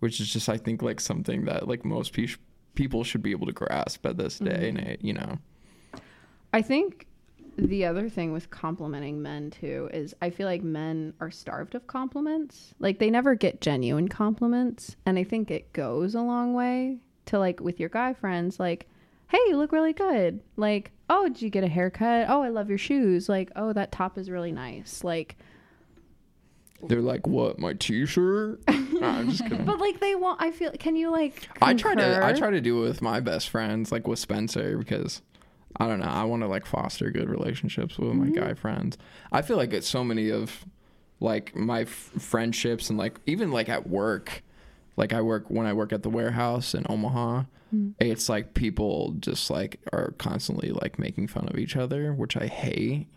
[0.00, 2.28] which is just I think like something that like most pe-
[2.74, 4.78] people should be able to grasp at this day mm-hmm.
[4.78, 5.38] and age, you know.
[6.52, 7.06] I think
[7.56, 11.86] the other thing with complimenting men too is I feel like men are starved of
[11.86, 12.74] compliments.
[12.78, 17.38] Like they never get genuine compliments, and I think it goes a long way to
[17.38, 18.86] like with your guy friends like
[19.28, 20.40] hey, you look really good.
[20.56, 22.26] Like, oh, did you get a haircut?
[22.28, 23.28] Oh, I love your shoes.
[23.28, 25.02] Like, oh, that top is really nice.
[25.02, 25.36] Like,
[26.82, 27.58] They're like, "What?
[27.58, 28.60] My T-shirt?"
[28.94, 29.64] No, I'm just kidding.
[29.64, 30.40] but like they want.
[30.40, 30.70] I feel.
[30.78, 31.48] Can you like?
[31.60, 34.78] I try to I try to do it with my best friends, like with Spencer,
[34.78, 35.20] because
[35.76, 36.06] I don't know.
[36.06, 38.34] I want to like foster good relationships with my mm-hmm.
[38.34, 38.96] guy friends.
[39.32, 40.64] I feel like it's so many of
[41.20, 44.42] like my f- friendships and like even like at work.
[44.96, 47.42] Like I work when I work at the warehouse in Omaha.
[47.74, 47.90] Mm-hmm.
[47.98, 52.46] It's like people just like are constantly like making fun of each other, which I
[52.46, 53.08] hate.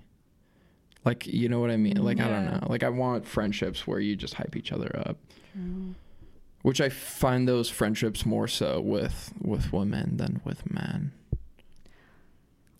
[1.05, 2.03] Like you know what I mean?
[2.03, 2.65] Like I don't know.
[2.67, 5.17] Like I want friendships where you just hype each other up
[6.67, 11.13] which I find those friendships more so with with women than with men.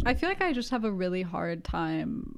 [0.06, 2.38] I feel like I just have a really hard time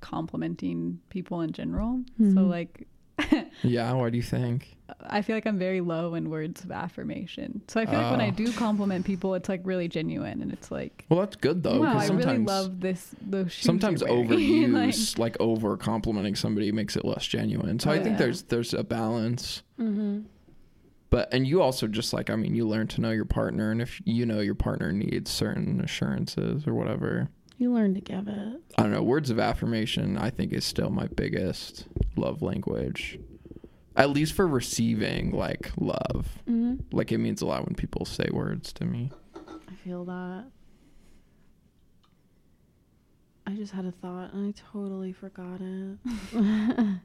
[0.00, 2.02] complimenting people in general.
[2.34, 2.86] So like
[3.62, 4.76] Yeah, what do you think?
[5.00, 7.62] I feel like I'm very low in words of affirmation.
[7.68, 8.32] So I feel like when I Oh.
[8.32, 11.86] do compliment people, it's like really genuine and it's like, Well, that's good though, wow,
[11.94, 13.14] because I sometimes really love this.
[13.22, 17.78] Those shoes sometimes overuse, Like, like, over complimenting somebody makes it less genuine.
[17.78, 18.24] So I think Yeah.
[18.26, 19.62] there's there's a balance.
[19.80, 20.20] Mm-hmm.
[21.14, 23.80] But and you also just like I mean you learn to know your partner, and
[23.80, 28.60] if you know your partner needs certain assurances or whatever, You learn to give it.
[28.76, 29.00] I don't know.
[29.00, 33.20] Words of affirmation I think is still my biggest love language.
[33.94, 36.26] At least for receiving like love.
[36.48, 39.12] hmm Like it means a lot when people say words to me.
[39.36, 40.46] I feel that.
[43.46, 46.98] I just had a thought and I totally forgot it.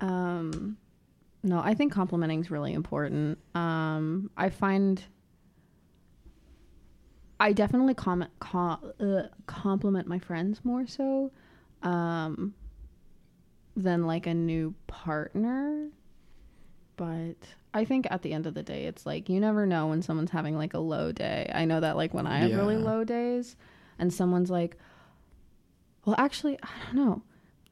[0.00, 0.76] um,
[1.46, 3.38] no, I think complimenting is really important.
[3.54, 5.02] Um, I find
[7.38, 11.30] I definitely comment com- uh, compliment my friends more so
[11.82, 12.54] um,
[13.76, 15.88] than like a new partner.
[16.96, 17.36] But
[17.72, 20.32] I think at the end of the day, it's like you never know when someone's
[20.32, 21.48] having like a low day.
[21.54, 23.54] I know that like when I have really low days
[24.00, 24.76] and someone's like,
[26.04, 27.22] well, actually, I don't know.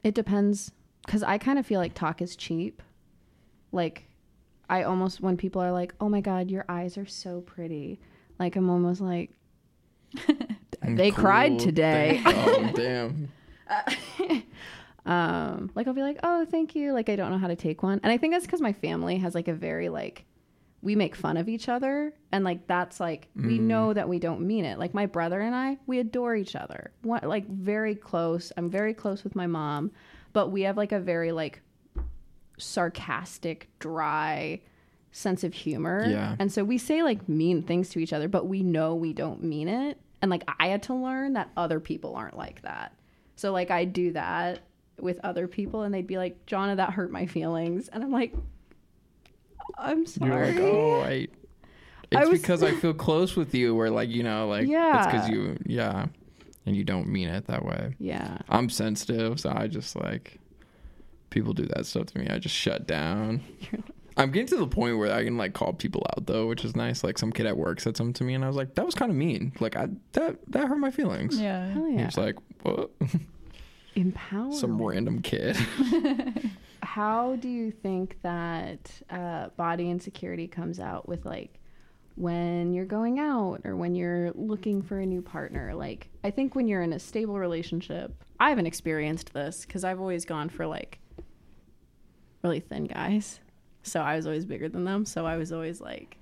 [0.01, 0.71] It depends
[1.05, 2.81] because I kind of feel like talk is cheap.
[3.75, 4.07] Like,
[4.69, 7.99] I almost, when people are like, oh my God, your eyes are so pretty,
[8.39, 9.29] like, I'm almost like,
[10.81, 12.21] They cried today.
[12.25, 13.29] oh damn.
[15.05, 17.83] um like i'll be like oh thank you like i don't know how to take
[17.83, 20.25] one and i think that's because my family has like a very like
[20.81, 23.61] we make fun of each other and like that's like we Mm.
[23.61, 26.91] know that we don't mean it like my brother and i we adore each other
[27.03, 29.91] what like very close i'm very close with my mom
[30.33, 31.61] but we have like a very like
[32.57, 34.59] sarcastic dry
[35.11, 36.35] sense of humor Yeah.
[36.39, 39.41] and so we say like mean things to each other but we know we don't
[39.43, 42.93] mean it and like i had to learn that other people aren't like that
[43.37, 44.59] so like I do that
[44.97, 47.89] with other people and they'd be like, Jonna, that hurt my feelings.
[47.89, 48.33] And I'm like,
[49.77, 50.53] I'm sorry.
[50.53, 51.27] You're like, oh, I.
[52.15, 54.97] I It's was- because I feel close with you, where like you know, like yeah.
[54.99, 56.05] it's because you, yeah,
[56.65, 57.95] and you don't mean it that way.
[57.99, 58.37] Yeah.
[58.47, 60.39] I'm sensitive, so I just like
[61.29, 62.27] people do that stuff to me.
[62.29, 63.41] I just shut down.
[64.17, 66.73] I'm getting to the point where I can like call people out though, which is
[66.75, 67.03] nice.
[67.03, 68.95] Like some kid at work said something to me, and I was like, "That was
[68.95, 69.51] kind of mean.
[69.59, 71.69] Like I that that hurt my feelings." Yeah.
[71.71, 72.05] Hell He yeah.
[72.05, 72.91] was like, "What?"
[73.95, 74.51] Empower.
[74.53, 75.55] some random kid.
[76.83, 81.59] How do you think that uh, body insecurity comes out with like
[82.15, 85.73] when you're going out or when you're looking for a new partner?
[85.75, 89.99] Like, I think when you're in a stable relationship, I haven't experienced this because I've
[89.99, 90.99] always gone for like
[92.45, 93.39] really thin guys.
[93.83, 95.05] So I was always bigger than them.
[95.05, 96.17] So I was always like,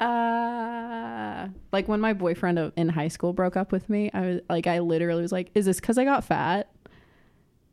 [0.00, 4.66] uh, like when my boyfriend in high school broke up with me, I was like,
[4.66, 6.70] I literally was like, is this because I got fat?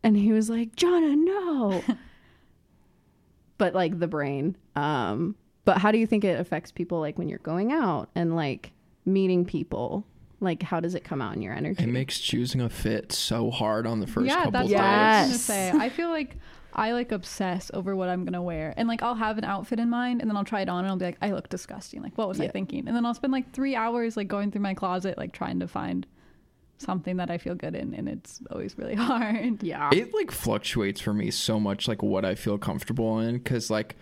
[0.03, 1.83] And he was like, Jonna, no.
[3.57, 4.55] but like the brain.
[4.75, 8.35] Um, but how do you think it affects people like when you're going out and
[8.35, 8.71] like
[9.05, 10.05] meeting people?
[10.41, 11.83] Like, how does it come out in your energy?
[11.83, 14.75] it makes choosing a fit so hard on the first yeah, couple that's days.
[14.75, 15.71] what I was gonna say.
[15.71, 16.35] I feel like
[16.75, 19.89] I like obsess over what I'm gonna wear, and like I'll have an outfit in
[19.89, 22.01] mind, and then I'll try it on, and I'll be like, I look disgusting.
[22.01, 22.87] Like, what was I thinking?
[22.87, 25.67] And then I'll spend like three hours like going through my closet, like trying to
[25.67, 26.05] find
[26.79, 29.61] something that I feel good in, and it's always really hard.
[29.63, 29.89] yeah.
[29.93, 33.95] it like fluctuates for me so much like what i feel comfortable in because like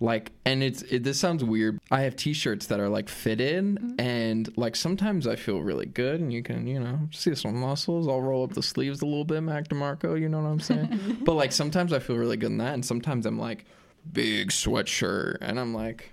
[0.00, 1.78] like and it's it, this sounds weird.
[1.90, 4.00] I have t-shirts that are like fitted Mm-hmm.
[4.00, 8.08] and like sometimes i feel really good and you can you know see some muscles.
[8.08, 11.18] I'll roll up the sleeves a little bit mac demarco you know what i'm saying?
[11.24, 13.64] But like sometimes i feel really good in that and sometimes i'm like
[14.12, 16.12] big sweatshirt and i'm like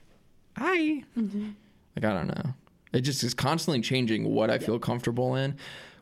[0.58, 1.04] hi.
[1.18, 1.50] Mm-hmm.
[1.96, 2.54] like i don't know.
[2.94, 5.56] It just is constantly changing what i feel comfortable in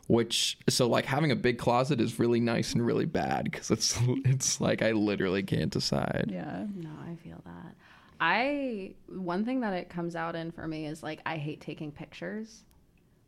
[0.06, 3.98] which so like having a big closet is really nice and really bad because it's
[4.24, 6.66] it's like i literally can't decide Yeah.
[6.74, 7.74] No, I feel that.
[8.20, 11.92] I one thing that it comes out in for me is like I hate taking
[11.92, 12.64] pictures.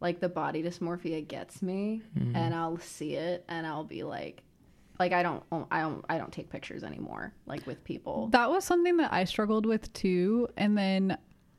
[0.01, 2.37] Like the body dysmorphia gets me mm-hmm.
[2.37, 4.43] and I'll see it and I'll be like
[4.99, 8.29] like I don't I don't I don't take pictures anymore like with people.
[8.29, 10.49] That was something that I struggled with too.
[10.57, 11.19] And then,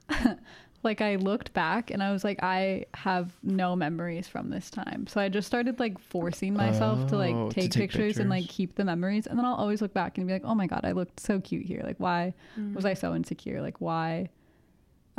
[0.84, 5.08] like, I looked back and I was like, I have no memories from this time.
[5.08, 8.30] So I just started like forcing myself to Oh, like to take, take pictures, and
[8.30, 9.28] like keep the memories.
[9.28, 11.40] And then I'll always look back and be like, oh my God, I looked so
[11.40, 11.82] cute here.
[11.84, 12.34] Like, why
[12.74, 12.98] was I mm.
[12.98, 13.62] so insecure?
[13.62, 14.30] Like, why?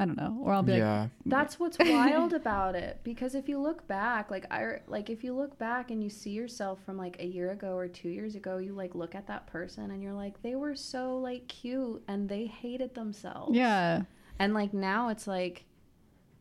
[0.00, 0.38] I don't know.
[0.42, 4.50] Or I'll be like, That's what's wild about it because if you look back, like
[4.50, 7.76] I like if you look back and you see yourself from like a year ago
[7.76, 10.74] or 2 years ago, you like look at that person and you're like they were
[10.74, 13.54] so like cute and they hated themselves.
[13.54, 14.02] yeah.
[14.40, 15.66] And like now it's like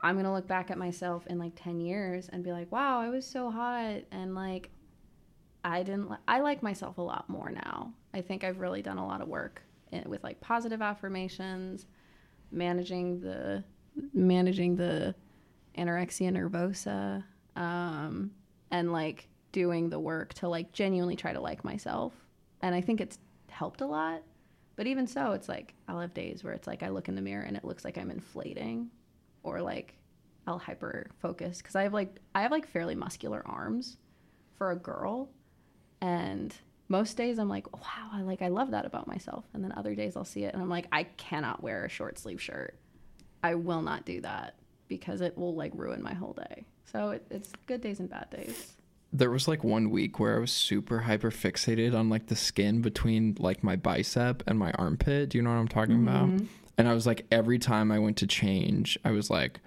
[0.02, 3.02] I'm going to look back at myself in like 10 years and be like, "Wow,
[3.02, 4.72] I was so hot." And like
[5.64, 7.94] I didn't li- I like myself a lot more now.
[8.14, 11.86] I think I've really done a lot of work in, with like positive affirmations,
[12.52, 13.64] managing the
[14.14, 15.14] managing the
[15.78, 17.24] anorexia nervosa
[17.56, 18.32] um
[18.72, 22.14] and like doing the work to like genuinely try to like myself.
[22.62, 23.18] And I think it's
[23.50, 24.24] helped a lot.
[24.80, 27.22] But even so, it's like I'll have days where it's like I look in the
[27.22, 28.89] mirror and it looks like I'm inflating
[29.44, 29.98] or like
[30.48, 33.98] I'll hyper focus cuz I have like I have like fairly muscular arms
[34.56, 35.28] for a girl
[36.00, 36.56] and
[36.88, 39.44] most days I'm like, wow, I like I love that about myself.
[39.54, 42.18] And then other days I'll see it and I'm like, I cannot wear a short
[42.18, 42.80] sleeve shirt.
[43.44, 44.56] I will not do that
[44.88, 46.63] because it will like ruin my whole day.
[46.86, 48.78] So it, it's good days and bad days.
[49.12, 52.82] There was like one week where I was super hyper fixated on like the skin
[52.82, 55.30] between like my bicep and my armpit.
[55.30, 56.28] Do you know what I'm talking about?
[56.28, 56.45] Mm-hmm.
[56.80, 59.60] And I was like, every time I went to change, I was like,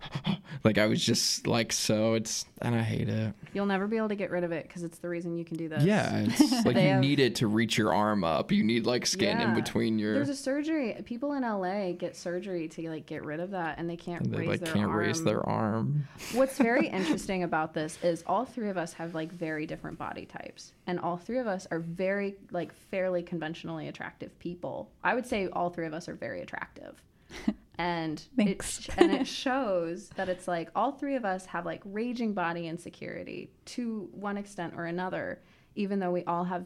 [0.64, 3.34] like I was just like, so it's, and I hate it.
[3.52, 5.58] You'll never be able to get rid of it because it's the reason you can
[5.58, 5.84] do this.
[5.84, 8.50] Yeah, it's like you have- need it to reach your arm up.
[8.50, 10.14] You need like skin in between your.
[10.14, 10.96] There's a surgery.
[11.04, 14.32] People in LA get surgery to like get rid of that, and they can't and
[14.32, 14.96] they raise like their can't arm.
[14.96, 16.08] raise their arm.
[16.32, 20.24] What's very interesting about this is all three of us have like very different body
[20.24, 24.90] types, and all three of us are very like fairly conventionally attractive people.
[25.02, 27.02] I would say all three of us are very attractive,
[27.78, 28.88] and Thanks.
[28.88, 32.68] it and it shows that it's like all three of us have like raging body
[32.68, 35.42] insecurity to one extent or another,
[35.74, 36.64] even though we all have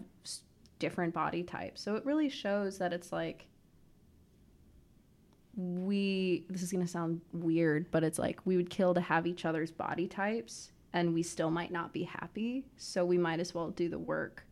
[0.79, 1.81] different body types.
[1.81, 3.47] So it really shows that it's like
[5.57, 9.27] we this is going to sound weird but it's like we would kill to have
[9.27, 13.55] each other's body types and we still might not be happy so we might as
[13.55, 14.45] well do the work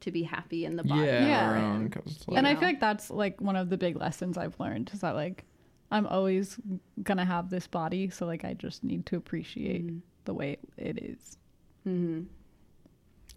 [0.00, 1.50] to be happy in the body Yeah, Yeah.
[1.50, 3.96] our own, 'cause it's like- and I feel like that's like one of the big
[3.96, 5.44] lessons I've learned is that like
[5.92, 6.58] I'm always
[7.02, 9.98] gonna have this body, so like I just need to appreciate Mm-hmm.
[10.24, 11.38] the way it is.
[11.84, 12.22] hmm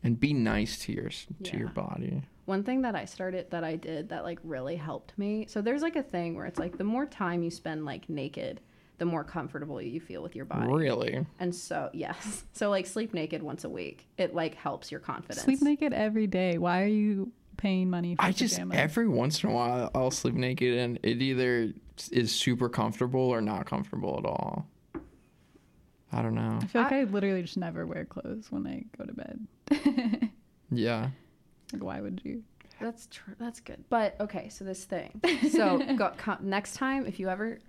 [0.04, 1.10] and be nice to your
[1.44, 2.22] to your body.
[2.46, 5.82] one thing that i started that i did that like really helped me so there's
[5.82, 8.60] like a thing where it's like the more time you spend like naked
[9.04, 11.26] the more comfortable you feel with your body Really?
[11.38, 15.42] and so yes so like sleep naked once a week it like helps your confidence
[15.44, 16.58] Sleep naked every day.
[16.58, 20.36] Why are you paying money for I just every once in a while I'll sleep
[20.36, 21.74] naked and it either
[22.14, 24.68] is super comfortable or not comfortable at all.
[26.14, 26.60] I don't know.
[26.62, 30.30] I feel like I, literally just never wear clothes when I go to bed.
[30.72, 31.10] Yeah.
[31.74, 32.44] Like why would you?
[32.82, 33.36] That's true.
[33.38, 33.84] That's good.
[33.90, 35.22] But okay, so this thing.
[35.52, 37.60] So go, co- next time, if you ever,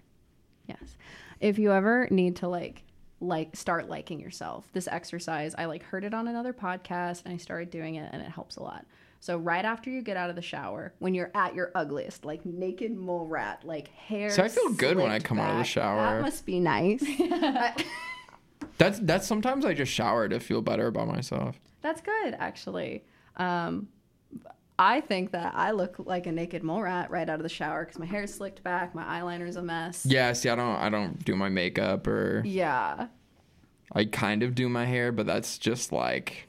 [0.67, 0.97] yes,
[1.41, 2.83] if you ever need to like
[3.21, 7.39] like start liking yourself, this exercise, I like heard it on another podcast and I
[7.39, 8.85] started doing it and it helps a lot.
[9.21, 12.45] So right after you get out of the shower, when you're at your ugliest, like
[12.45, 14.29] naked mole rat, like hair.
[14.29, 16.17] So I feel good when I slicked come out of the shower.
[16.17, 17.03] That must be nice.
[18.77, 21.61] That's that's sometimes I just shower to feel better about myself.
[21.81, 23.05] That's good, actually.
[23.37, 23.89] Um,
[24.79, 27.85] I think that I look like a naked mole rat right out of the shower
[27.85, 30.05] because my hair is slicked back, my eyeliner's a mess.
[30.05, 33.07] Yeah, see I don't I don't do my makeup or Yeah.
[33.93, 36.49] I kind of do my hair, but that's just like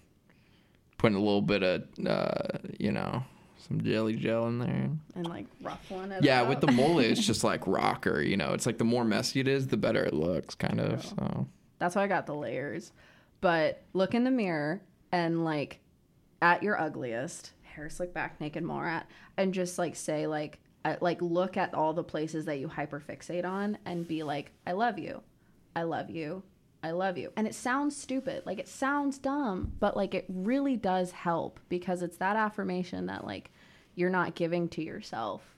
[0.97, 3.23] putting a little bit of uh, you know,
[3.67, 4.89] some jelly gel in there.
[5.15, 6.23] And like ruffling it.
[6.23, 6.49] Yeah, up.
[6.49, 8.21] with the mole, it's just like rocker.
[8.21, 11.05] You know, it's like the more messy it is, the better it looks, kind of.
[11.05, 12.91] So That's why I got the layers.
[13.41, 15.79] But look in the mirror and like
[16.41, 20.95] at your ugliest, hair slicked back, naked mole rat, and just like say like uh,
[21.01, 24.99] like look at all the places that you hyperfixate on and be like, I love
[24.99, 25.21] you,
[25.75, 26.43] I love you,
[26.83, 27.31] I love you.
[27.35, 32.01] And it sounds stupid, like it sounds dumb, but like it really does help because
[32.01, 33.51] it's that affirmation that like
[33.95, 35.55] you're not giving to yourself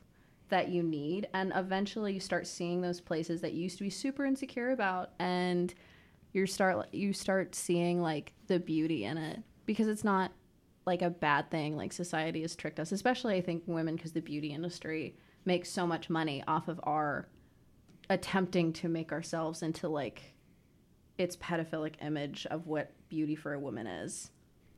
[0.50, 1.28] that you need.
[1.34, 5.12] And eventually you start seeing those places that you used to be super insecure about
[5.20, 5.74] and
[6.34, 10.32] you start you start seeing like the beauty in it because it's not
[10.88, 14.22] like a bad thing like society has tricked us especially i think women because the
[14.22, 17.28] beauty industry makes so much money off of our
[18.10, 20.34] attempting to make ourselves into like
[21.18, 24.30] its pedophilic image of what beauty for a woman is.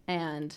[0.07, 0.55] And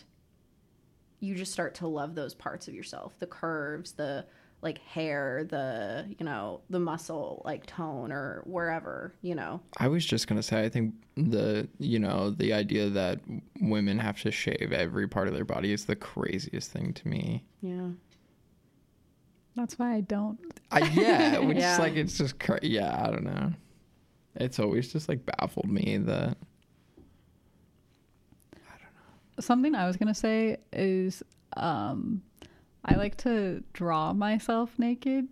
[1.20, 4.26] you just start to love those parts of yourself the curves the
[4.62, 10.07] like hair the you know the muscle like tone or wherever you know I was
[10.07, 13.20] just gonna say, I think the you know the idea that
[13.61, 17.44] women have to shave every part of their body is the craziest thing to me.
[17.61, 17.88] yeah
[19.57, 20.38] That's why I don't.
[20.70, 21.72] I, yeah, which Yeah.
[21.75, 23.53] is like it's just cra- yeah, I don't know.
[24.37, 26.38] It's always just like baffled me that
[28.55, 29.40] I don't know.
[29.40, 31.22] Something I was gonna say is
[31.57, 32.22] um
[32.84, 35.28] I like to draw myself naked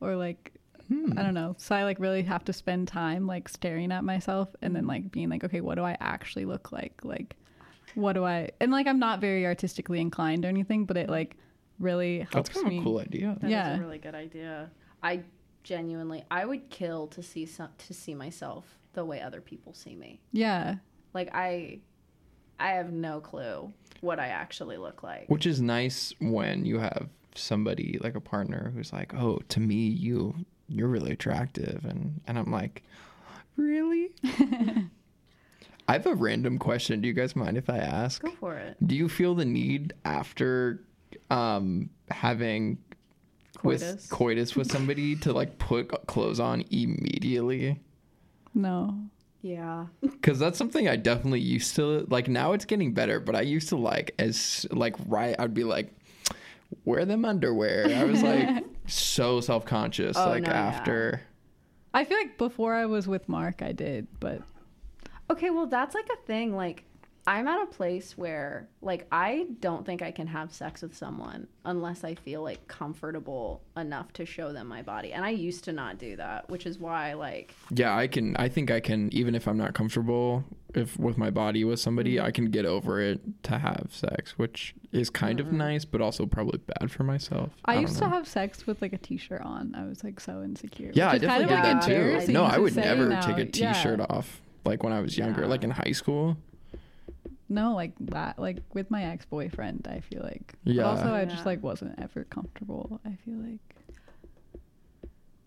[0.00, 0.52] or like
[0.88, 1.54] hmm, I don't know.
[1.58, 5.10] So I like really have to spend time like staring at myself and then like
[5.10, 7.00] being like, okay, what do I actually look like?
[7.04, 7.36] Like
[7.94, 11.36] what do I and like I'm not very artistically inclined or anything, but it like
[11.78, 12.32] really helps.
[12.32, 12.78] that's helps kind of me.
[12.78, 13.36] a cool idea.
[13.40, 13.76] That is Yeah.
[13.76, 14.70] a really good idea.
[15.02, 15.22] I
[15.64, 19.94] genuinely, I would kill to see some, to see myself the way other people see
[19.96, 20.20] me.
[20.32, 20.76] Yeah.
[21.14, 21.80] Like I,
[22.60, 23.72] I have no clue
[24.02, 25.26] what I actually look like.
[25.28, 29.86] Which is nice when you have somebody like a partner who's like, "Oh, to me,
[29.88, 30.34] you
[30.68, 32.82] you're really attractive," and and I'm like,
[33.56, 34.10] "Really?"
[35.88, 37.00] I have a random question.
[37.00, 38.22] Do you guys mind if I ask?
[38.22, 38.76] Go for it.
[38.86, 40.82] Do you feel the need after
[41.30, 42.78] um having
[43.56, 43.94] Coitus.
[43.94, 47.80] with coitus with somebody to like put clothes on immediately?
[48.54, 48.96] No.
[49.42, 49.86] Yeah.
[50.00, 52.28] Because that's something I definitely used to like.
[52.28, 55.34] Now it's getting better, but I used to like as like right.
[55.38, 55.92] I'd be like,
[56.84, 57.86] wear them underwear.
[57.94, 60.16] I was like so self conscious.
[60.16, 60.66] Oh, like no, yeah.
[60.66, 61.22] after.
[61.92, 64.42] I feel like before I was with Mark, I did, but
[65.28, 66.54] Okay, well that's like a thing.
[66.54, 66.84] Like
[67.26, 71.46] I'm at a place where like I don't think I can have sex with someone
[71.64, 75.12] unless I feel like comfortable enough to show them my body.
[75.12, 78.36] And I used to not do that, which is why like Yeah, I can.
[78.36, 79.08] I think I can.
[79.14, 80.42] Even if I'm not comfortable,
[80.74, 82.26] if with my body with somebody, Mm-hmm.
[82.26, 86.26] I can get over it to have sex, which is kind of nice, but also
[86.26, 87.50] probably bad for myself.
[87.64, 89.74] I, don't used to have sex with like a t-shirt on.
[89.76, 90.90] I was like so insecure.
[90.92, 92.32] Yeah, I which is kind definitely of, did like, that too.
[92.32, 93.20] No, I would never now.
[93.20, 93.72] take a Yeah.
[93.74, 94.40] t-shirt off.
[94.64, 95.46] Like when I was younger, Yeah.
[95.46, 96.36] like in high school.
[97.52, 100.54] No, like that, like with my ex-boyfriend, I feel like.
[100.64, 100.84] Yeah.
[100.84, 103.00] But also, I just like wasn't ever comfortable.
[103.04, 103.60] I feel like.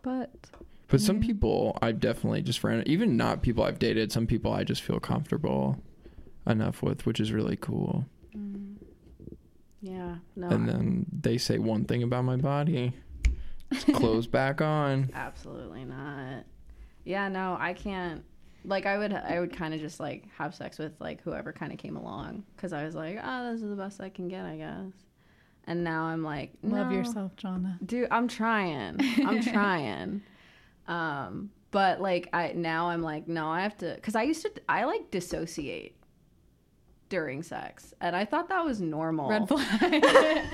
[0.03, 0.29] But
[0.87, 4.63] But some people I've definitely just ran even not people I've dated, some people I
[4.63, 5.81] just feel comfortable
[6.45, 8.05] enough with, which is really cool.
[8.35, 8.75] mm,
[9.81, 10.47] yeah, no.
[10.49, 12.93] And then they say one thing about my body.
[13.71, 15.09] It's clothes back on.
[15.13, 16.43] Absolutely not.
[17.03, 18.23] Yeah, no, I can't.
[18.67, 21.71] Like I would, I would kind of just like have sex with like whoever kind
[21.71, 24.43] of came along because I was like, oh, this is the best I can get,
[24.45, 24.91] I guess.
[25.67, 27.77] And now I'm like, love yourself, Jonna.
[27.85, 28.07] dude.
[28.11, 28.97] I'm trying.
[29.25, 30.21] I'm trying.
[30.87, 34.51] Um, but like I now I'm like, no, I have to because I used to
[34.69, 35.95] I like dissociate
[37.09, 39.29] during sex, and I thought that was normal.
[39.29, 40.45] Red flag.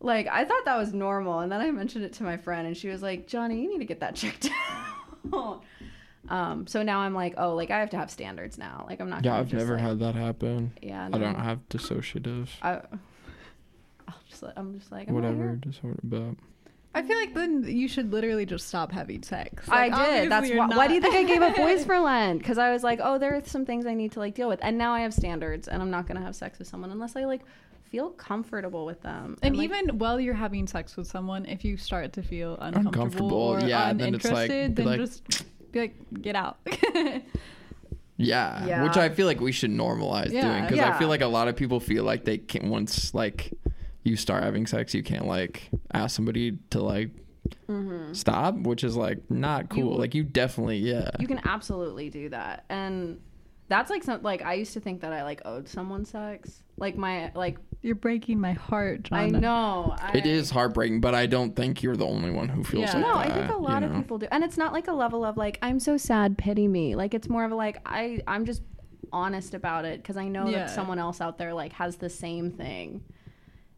[0.00, 2.76] Like I thought that was normal, and then I mentioned it to my friend, and
[2.76, 4.50] she was like, "Johnny, you need to get that checked
[5.32, 5.62] out."
[6.28, 8.86] Um, so now I'm like, oh, like I have to have standards now.
[8.88, 9.24] Like I'm not.
[9.24, 10.72] Yeah, gonna I've just, never like- had that happen.
[10.82, 12.72] Yeah, I don't have dissociative I,
[14.08, 16.34] I'll just, like- I'm just like I'm whatever disorder, but
[16.94, 19.68] I feel like then you should literally just stop having sex.
[19.68, 20.30] I did.
[20.30, 20.54] That's why.
[20.54, 22.38] you're Why do you think I gave up boys for Lent?
[22.38, 24.60] Because I was like, oh, there are some things I need to like deal with,
[24.62, 27.24] and now I have standards, and I'm not gonna have sex with someone unless I
[27.24, 27.40] like
[27.90, 29.36] feel comfortable with them.
[29.42, 32.88] And like, even while you're having sex with someone, if you start to feel uncomfortable,
[32.88, 35.44] Uncomfortable, or yeah, then it's like- uninterested, then like- just
[35.74, 36.58] be like, get out.
[36.66, 37.20] yeah,
[38.66, 38.82] Yeah.
[38.84, 40.42] which I feel like we should normalize Yeah.
[40.42, 40.98] doing because I Yeah.
[40.98, 43.52] feel like a lot of people feel like they can't once like
[44.04, 47.10] you start having sex, you can't like ask somebody to like
[47.68, 48.14] mhm.
[48.14, 49.92] stop, which is like not cool.
[49.94, 53.20] You- like you definitely, yeah, you can absolutely do that, and
[53.68, 56.62] that's like some like I used to think that I like owed someone sex.
[56.76, 59.18] Like my like you're breaking my heart, John.
[59.18, 62.64] I know I, it is heartbreaking, but I don't think you're the only one who
[62.64, 62.94] feels Yeah.
[62.94, 63.30] like No, that.
[63.30, 63.98] I think a lot of know?
[63.98, 66.94] people do, and it's not like a level of like I'm so sad, pity me.
[66.96, 68.62] Like it's more of a like I I'm just
[69.12, 70.60] honest about it because I know Yeah.
[70.60, 73.04] that someone else out there like has the same thing.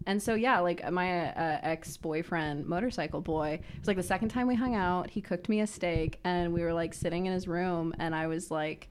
[0.09, 4.28] And so yeah, like my uh, ex boyfriend, motorcycle boy, it was like the second
[4.28, 5.11] time we hung out.
[5.11, 8.28] He cooked me a steak, and we were like sitting in his room, and I
[8.28, 8.88] was like,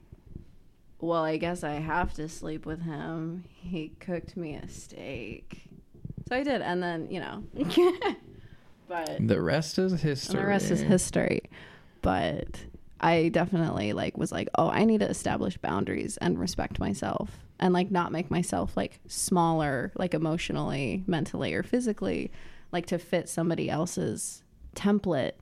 [1.06, 5.64] "Well, I guess I have to sleep with him." He cooked me a steak,
[6.28, 7.44] so I did, and then you know,
[8.88, 10.40] but The rest is history.
[10.40, 11.42] the rest is history.
[12.02, 12.66] But
[13.00, 17.74] I definitely like was like, oh, I need to establish boundaries and respect myself and
[17.74, 22.32] like not make myself like smaller, like emotionally, mentally, or physically,
[22.72, 24.44] like to fit somebody else's
[24.76, 25.34] template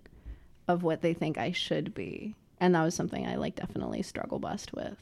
[0.68, 2.36] of what they think I should be.
[2.60, 4.98] And that was something I like definitely struggle best with.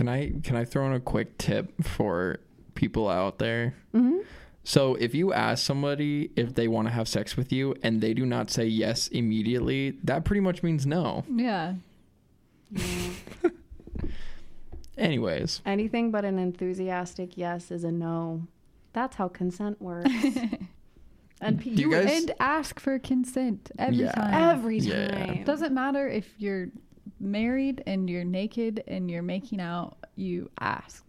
[0.00, 2.38] Can I can I throw in a quick tip for
[2.74, 3.74] people out there?
[3.94, 4.20] Mm-hmm.
[4.64, 8.14] So if you ask somebody if they want to have sex with you and they
[8.14, 11.24] do not say yes immediately, that pretty much means no.
[11.30, 11.74] Yeah.
[14.96, 18.46] Anyways, Anything but an enthusiastic yes is a no.
[18.94, 20.08] That's how consent works.
[21.42, 24.12] and pe- Do you guys- and ask for consent every Yeah.
[24.12, 24.34] time.
[24.58, 25.08] every Yeah.
[25.26, 25.44] time.
[25.44, 26.68] Doesn't matter if you're
[27.20, 29.96] married and you're naked and you're making out.
[30.16, 31.04] You ask.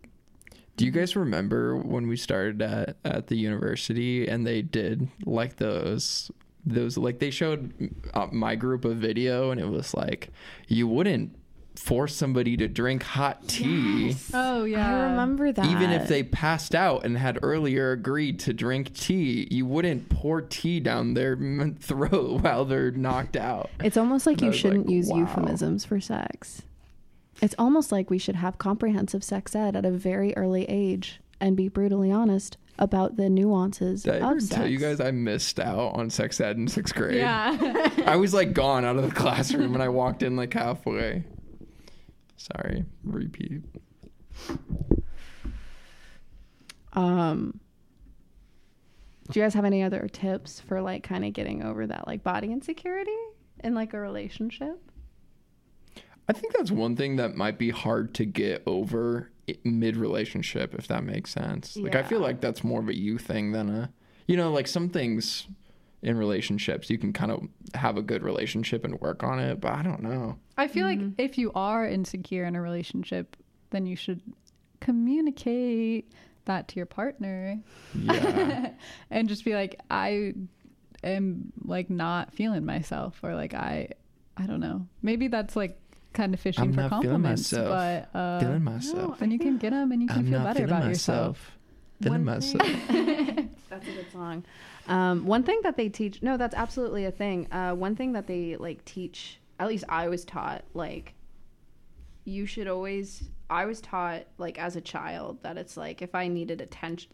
[0.78, 5.58] do you guys remember when we started at, at the university and they did like
[5.58, 6.32] those
[6.66, 7.74] those like they showed
[8.14, 10.30] uh, my group a video and it was like
[10.68, 11.36] you wouldn't
[11.76, 14.32] force somebody to drink hot tea Yes.
[14.34, 14.88] Oh yeah.
[14.88, 15.66] I remember that.
[15.66, 20.42] Even if they passed out and had earlier agreed to drink tea, you wouldn't pour
[20.42, 21.38] tea down their
[21.80, 23.70] throat while they're knocked out.
[23.84, 25.20] It's almost like And you shouldn't like, use wow.
[25.20, 26.62] euphemisms for sex.
[27.42, 31.58] It's almost like we should have comprehensive sex ed at a very early age and
[31.58, 34.56] be brutally honest, about the nuances Did I ever of sex.
[34.56, 37.18] tell you guys I missed out on sex ed in sixth grade?
[37.18, 37.90] Yeah.
[38.06, 41.24] I was like gone out of the classroom and I walked in like halfway.
[42.42, 43.62] Sorry, repeat.
[46.94, 47.60] Um,
[49.30, 52.24] do you guys have any other tips for like kind of getting over that like
[52.24, 53.16] body insecurity
[53.64, 54.80] in like a relationship?
[56.28, 59.32] I think that's one thing that might be hard to get over
[59.64, 61.76] mid relationship, if that makes sense.
[61.78, 63.92] Like, I feel like that's more of a you thing than a,
[64.28, 65.48] you know, like some things
[66.02, 69.74] in relationships, you can kind of have a good relationship and work on it, but
[69.74, 70.38] I don't know.
[70.62, 71.04] I feel Mm-hmm.
[71.06, 73.36] like if you are insecure in a relationship,
[73.72, 74.22] then you should
[74.80, 76.12] communicate
[76.46, 77.60] that to your partner
[77.94, 78.72] Yeah.
[79.12, 80.34] and just be like, I
[81.04, 83.90] am like not feeling myself, or like I,
[84.38, 84.88] I don't know.
[85.02, 85.78] Maybe that's like
[86.14, 87.70] kind of fishing I'm for not feeling compliments, myself.
[88.14, 89.20] but uh, Feeling myself.
[89.20, 91.38] then you can get them and you can I'm feel not better feeling about yourself.
[91.38, 91.58] myself.
[92.02, 92.68] Feeling myself.
[93.70, 94.44] That's a good song.
[94.88, 97.48] Um, one thing that they teach, no, that's absolutely a thing.
[97.54, 101.14] Uh, one thing that they like teach, at least I was taught, like,
[102.26, 106.28] you should always, I was taught, like, as a child, that it's like if I
[106.28, 107.12] needed attention,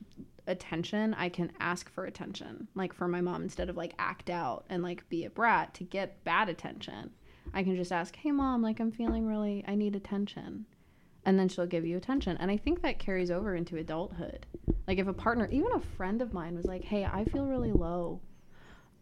[0.48, 4.64] attention, I can ask for attention, like for my mom, instead of like act out
[4.70, 7.12] and like be a brat to get bad attention.
[7.54, 10.66] I can just ask, hey, mom, like, I'm feeling really, I need attention.
[11.26, 12.38] And then she'll give you attention.
[12.40, 14.46] And I think that carries over into adulthood.
[14.88, 17.74] Like if a partner, even a friend of mine was like, "Hey, I feel really
[17.74, 18.22] low."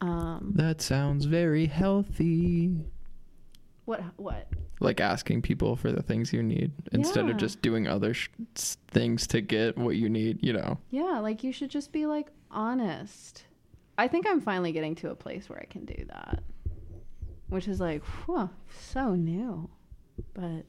[0.01, 2.85] Um, That sounds very healthy.
[3.85, 4.47] What what?
[4.81, 7.31] Like asking people for the things you need instead Yeah.
[7.31, 8.29] of just doing other sh-
[8.89, 10.79] things to get what you need, you know.
[10.91, 13.45] Yeah, like you should just be like honest.
[13.97, 16.43] I think I'm finally getting to a place where I can do that.
[17.47, 19.69] Which is like, whew, so new.
[20.33, 20.65] But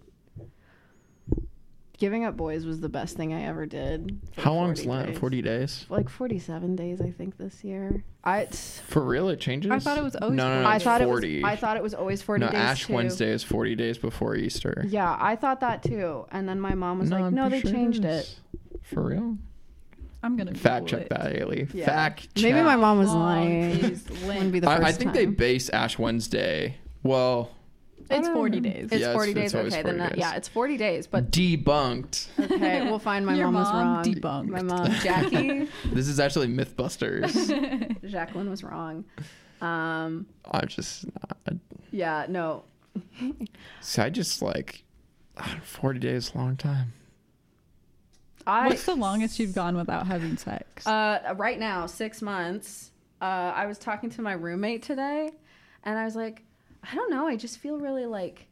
[1.99, 4.19] giving up boys was the best thing I ever did.
[4.37, 5.07] How long's 40 Lent?
[5.09, 5.19] days.
[5.19, 5.87] 40 days?
[5.89, 8.05] Like 47 days I think this year.
[8.25, 9.71] I For real, it changes?
[9.71, 11.39] I thought it was always no, no, no, I thought 40.
[11.39, 12.93] it was I thought it was always 40 no, days Ash too.
[12.95, 14.85] Wednesday is 40 days before Easter.
[14.89, 16.27] Yeah, I thought that too.
[16.33, 18.37] And then my mom was like, I'm "No, they sure changed it." is.
[18.83, 19.37] For real?
[20.23, 21.09] I'm gonna Fact check it.
[21.11, 21.69] that, Haley.
[21.73, 21.87] Yeah.
[21.87, 22.43] Fact check.
[22.43, 23.71] Maybe my mom was Long lying.
[23.79, 26.77] is Wouldn't be the first I, I think they base Ash Wednesday.
[27.05, 27.51] Well,
[28.11, 28.89] It's 40 days.
[28.93, 29.45] It's Yeah, 40 it's- days.
[29.47, 30.21] it's always okay, 40 then that, days.
[30.21, 31.07] yeah, it's 40 days.
[31.07, 32.29] But debunked.
[32.53, 34.05] okay, we'll find my Your mom, was mom wrong.
[34.05, 34.49] debunked.
[34.49, 38.01] My mom, Jackie, This is actually Mythbusters.
[38.11, 39.05] Jacqueline was wrong.
[39.61, 41.59] Um, I'm just not.
[41.91, 42.65] yeah, no.
[43.81, 44.85] See, I just like
[45.63, 46.93] 40 days, is a long time.
[48.47, 50.87] I What's the longest you've gone without having sex?
[50.87, 52.93] Uh, right now, six months.
[53.21, 55.31] Uh, I was talking to my roommate today,
[55.83, 56.45] and I was like,
[56.83, 57.27] I don't know.
[57.27, 58.47] I just feel really like,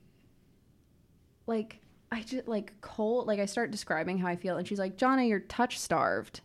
[1.47, 1.79] like
[2.11, 3.27] I just like cold.
[3.27, 6.41] Like I start describing how I feel, and she's like, Jonna, you're touch starved,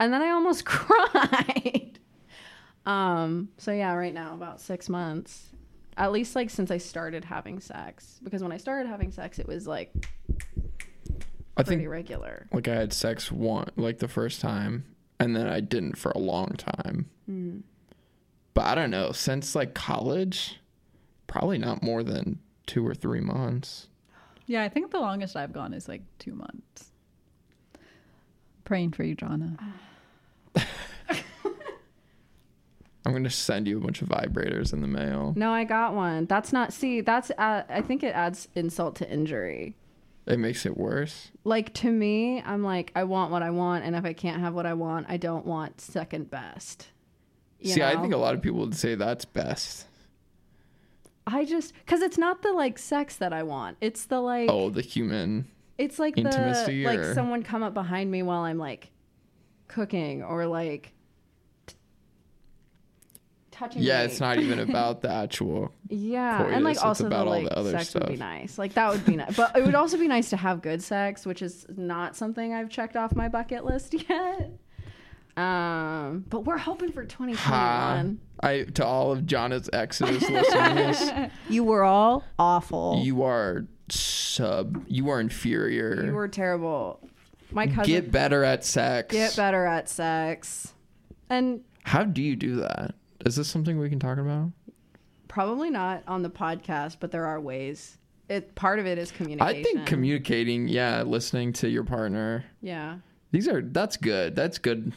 [0.00, 1.98] and then I almost cried.
[2.86, 3.48] um.
[3.58, 5.50] So yeah, right now about six months,
[5.96, 8.20] at least like since I started having sex.
[8.22, 9.92] Because when I started having sex, it was like
[11.56, 12.46] I pretty think regular.
[12.52, 14.84] like I had sex one like the first time,
[15.18, 17.08] and then I didn't for a long time.
[17.30, 17.62] Mm.
[18.54, 19.12] But I don't know.
[19.12, 20.60] Since like college,
[21.26, 23.88] probably not more than two or three months.
[24.46, 26.90] yeah, I think the longest I've gone is like two months.
[28.64, 29.58] Praying for you, Jonna.
[33.06, 35.34] I'm gonna send you a bunch of vibrators in the mail.
[35.36, 36.24] No, I got one.
[36.24, 36.72] That's not.
[36.72, 37.30] See, that's.
[37.36, 39.74] Uh, I think it adds insult to injury.
[40.26, 41.30] It makes it worse.
[41.44, 44.54] Like to me, I'm like, I want what I want, and if I can't have
[44.54, 46.88] what I want, I don't want second best.
[47.60, 49.86] You See, I think a lot of people would say that's best.
[51.26, 53.76] I just because it's not the like sex that I want.
[53.80, 54.50] It's the like.
[54.50, 55.48] Oh, the human.
[55.78, 58.90] It's like intimacy the like someone come up behind me while I'm like
[59.66, 60.92] cooking or like
[61.66, 61.74] t-
[63.50, 63.82] touching.
[63.82, 64.04] Yeah, me.
[64.04, 65.72] it's not even about the actual.
[65.88, 68.16] Yeah, coitus, and like it's also the about all like the other sex would be
[68.16, 68.18] stuff.
[68.18, 68.58] nice.
[68.58, 71.26] Like that would be nice, but it would also be nice to have good sex,
[71.26, 74.52] which is not something I've checked off my bucket list yet.
[75.36, 77.08] Um, but we're hoping for Ha!
[77.08, 78.20] 2021.
[78.40, 82.98] I to all of Jonna's exes listening to this, You were all awful.
[82.98, 84.84] You, you are sub.
[84.86, 86.04] You are inferior.
[86.04, 87.00] You were terrible.
[87.50, 89.12] My cousin Get better at sex.
[89.14, 90.74] get better at sex,
[91.30, 92.94] and How do you do that?
[93.24, 94.50] Is this something we can talk about?
[95.26, 97.98] probably not on the podcast, but there are ways.
[98.28, 99.56] It part of it is communication.
[99.58, 102.44] I think communicating, yeah, listening to your partner.
[102.60, 102.98] Yeah,
[103.32, 104.36] These are that's good.
[104.36, 104.92] That's good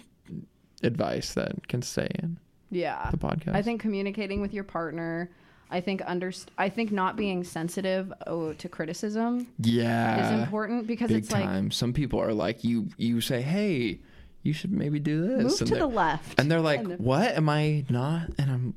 [0.83, 2.37] advice that can stay in
[2.69, 3.09] yeah.
[3.11, 3.55] the podcast.
[3.55, 5.29] I think communicating with your partner.
[5.69, 6.31] I think under.
[6.57, 11.73] I think not being sensitive oh, to criticism yeah is important because big it's like.
[11.73, 12.87] Some people are like you.
[12.97, 13.99] You say, "Hey,
[14.43, 15.29] you should maybe do this.
[15.29, 16.39] Move and to they're- the left.
[16.39, 17.35] and they're like, And "What?
[17.35, 18.73] Am I not?" And I'm,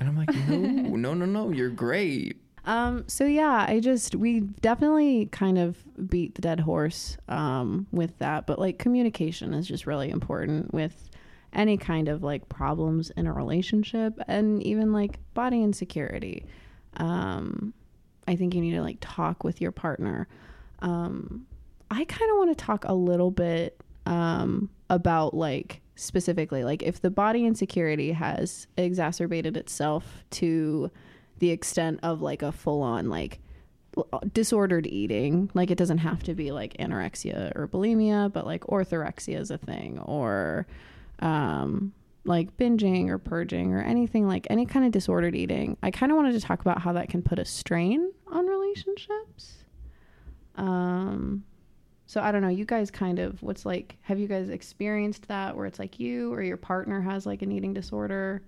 [0.00, 1.50] and I'm like, "No, no, no, no.
[1.50, 5.76] You're great." Um, so yeah, I just we definitely kind of
[6.08, 11.09] beat the dead horse um with that, but like communication is just really important with
[11.52, 16.44] any kind of like problems in a relationship and even like body insecurity.
[16.96, 17.74] Um
[18.28, 20.28] I think you need to like talk with your partner.
[20.80, 21.46] Um
[21.90, 27.00] I kind of want to talk a little bit um about like specifically like if
[27.00, 30.90] the body insecurity has exacerbated itself to
[31.40, 33.40] the extent of like a full on like
[34.32, 39.38] disordered eating like it doesn't have to be like anorexia or bulimia but like orthorexia
[39.38, 40.66] is a thing or
[41.20, 41.92] um
[42.24, 46.16] like binging or purging or anything like any kind of disordered eating i kind of
[46.16, 49.64] wanted to talk about how that can put a strain on relationships
[50.56, 51.42] um
[52.06, 55.56] so i don't know you guys kind of what's like have you guys experienced that
[55.56, 58.42] where it's like you or your partner has like an eating disorder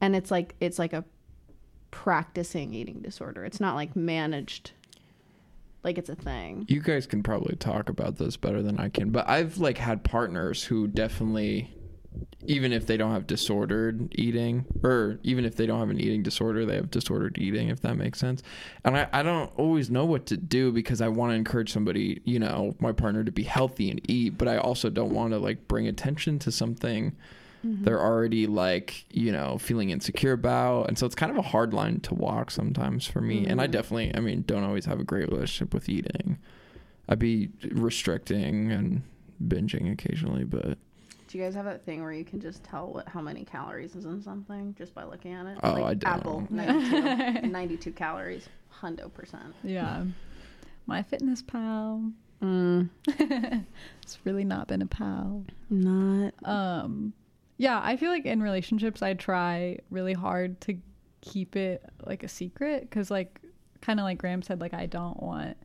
[0.00, 1.04] and it's like it's like a
[1.90, 3.44] practicing eating disorder.
[3.44, 4.72] It's not like managed
[5.82, 6.66] like it's a thing.
[6.68, 10.04] You guys can probably talk about this better than I can, but I've like had
[10.04, 11.74] partners who definitely
[12.46, 16.22] even if they don't have disordered eating or even if they don't have an eating
[16.22, 18.42] disorder, they have disordered eating if that makes sense.
[18.84, 22.20] And I, I don't always know what to do because I want to encourage somebody,
[22.24, 25.38] you know, my partner to be healthy and eat, but I also don't want to
[25.38, 27.16] like bring attention to something
[27.64, 27.84] mm-hmm.
[27.84, 30.88] they're already like you know feeling insecure about.
[30.88, 33.46] And so it's kind of a hard line to walk sometimes for me.
[33.46, 33.72] And i mm-hmm.
[33.72, 36.38] definitely i mean don't always have a great relationship with eating.
[37.08, 39.02] I'd be restricting and
[39.44, 40.78] binging occasionally but
[41.30, 43.94] Do you guys have that thing where you can just tell what how many calories
[43.94, 45.58] is in something just by looking at it?
[45.62, 46.12] Oh, like I don't.
[46.12, 48.48] Apple 92, 92 calories,
[48.82, 49.54] hundo percent.
[49.62, 50.06] Yeah.
[50.86, 52.10] My fitness pal.
[52.42, 52.88] Mm,
[54.02, 55.44] It's really not been a pal.
[55.68, 57.12] not Um
[57.58, 60.78] yeah, I feel like in relationships I try really hard to
[61.20, 63.40] keep it like a secret cuz like
[63.80, 65.56] kind of like Graham said like I don't want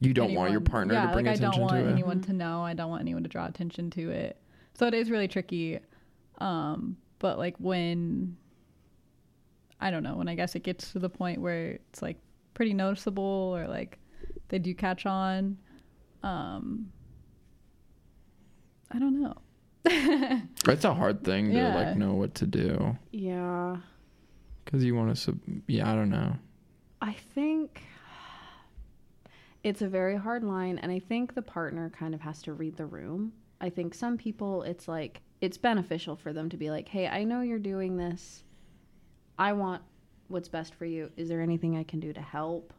[0.00, 1.92] you don't want your partner yeah, to bring like attention I don't want to it
[1.92, 2.62] anyone to know.
[2.62, 4.38] I don't want anyone to draw attention to it.
[4.74, 5.78] So it is really tricky.
[6.38, 8.36] Um, but like when
[9.80, 12.16] I don't know, when I guess it gets to the point where it's like
[12.54, 13.98] pretty noticeable or like
[14.48, 15.58] they do catch on.
[16.22, 16.92] Um,
[18.90, 19.34] I don't know.
[20.68, 21.74] it's a hard thing to Yeah.
[21.74, 23.76] like know what to do yeah.
[24.64, 26.36] because you want to sub- yeah i don't know
[27.00, 27.82] I think
[29.64, 32.76] it's a very hard line, and I think the partner kind of has to read
[32.76, 33.32] the room.
[33.62, 37.24] I think some people, it's like, it's beneficial for them to be like, hey, I
[37.24, 38.44] know you're doing this.
[39.38, 39.82] I want
[40.28, 41.10] what's best for you.
[41.16, 42.72] Is there anything I can do to help?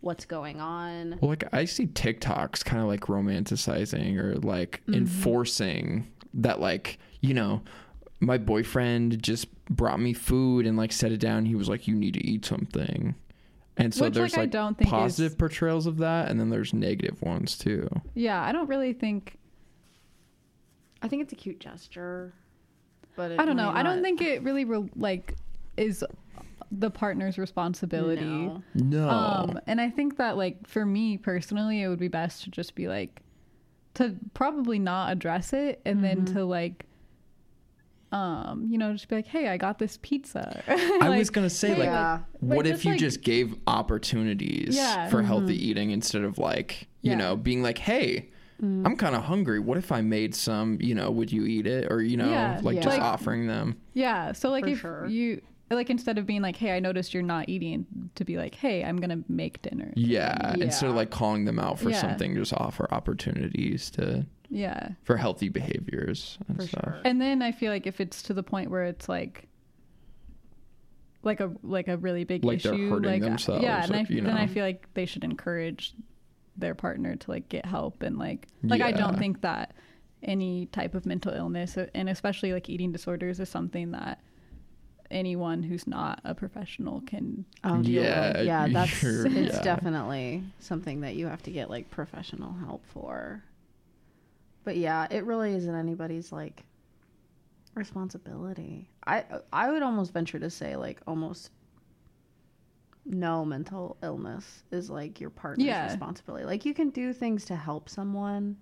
[0.00, 1.18] What's going on?
[1.20, 4.94] Well, like I see TikToks kind of like romanticizing or like Mm-hmm.
[4.94, 7.62] enforcing that, like, you know,
[8.20, 11.46] my boyfriend just brought me food and like set it down.
[11.46, 13.14] He was like, you need to eat something.
[13.76, 16.28] And so Which, there's like, I like, don't think is- positive portrayals of that.
[16.30, 17.88] And then there's negative ones too.
[18.14, 19.36] Yeah, I don't really think
[21.02, 22.32] I think it's a cute gesture,
[23.16, 23.70] but it I don't know.
[23.72, 25.34] might I don't think it really re- like
[25.76, 26.04] is
[26.72, 28.24] the partner's responsibility.
[28.24, 28.62] No.
[28.74, 29.08] No.
[29.08, 32.74] Um, and I think that like for me personally, it would be best to just
[32.74, 33.22] be like
[33.94, 36.34] to probably not address it and then Mm-hmm.
[36.34, 36.84] to like
[38.10, 40.62] um, you know, just be like, Hey, I got this pizza.
[41.02, 42.18] I was going to say, hey, like, Yeah.
[42.40, 45.08] like, what if just, you like- just gave opportunities Yeah.
[45.10, 45.70] for healthy Mm-hmm.
[45.70, 47.16] eating instead of like, you Yeah.
[47.18, 48.30] know, being like, hey,
[48.62, 48.84] Mm.
[48.86, 49.60] I'm kind of hungry.
[49.60, 51.90] What if I made some, you know, would you eat it?
[51.92, 52.60] Or, you know, Yeah.
[52.62, 52.82] like Yeah.
[52.82, 53.76] just Like- offering them.
[53.94, 54.32] Yeah.
[54.32, 55.06] So like For if sure.
[55.06, 57.86] you like instead of being like, Hey, I noticed you're not eating
[58.16, 59.92] to be like, Hey, I'm gonna make dinner.
[59.96, 62.00] Yeah, instead of like calling them out for Yeah.
[62.00, 64.90] something, just offer opportunities to Yeah.
[65.04, 66.84] for healthy behaviors and For stuff.
[66.84, 67.00] sure.
[67.04, 69.46] And then I feel like if it's to the point where it's like
[71.22, 73.92] like a like a really big Like they're issue, hurting like uh, themselves, yeah, and
[73.92, 75.92] or, I, you then I feel like they should encourage
[76.58, 79.74] their partner to like get help and like like I don't think that
[80.22, 84.20] any type of mental illness uh, and especially like eating disorders is something that
[85.10, 88.46] anyone who's not a professional can Oh, deal Yeah, with.
[88.46, 89.62] yeah, that's you're- it's yeah.
[89.62, 93.42] definitely something that you have to get like professional help for.
[94.64, 96.64] But yeah, it really isn't anybody's like
[97.74, 98.90] responsibility.
[99.06, 101.50] I I would almost venture to say like almost
[103.08, 105.86] no mental illness is like your partner's Yeah.
[105.86, 106.44] responsibility.
[106.44, 108.56] Like you can do things to help someone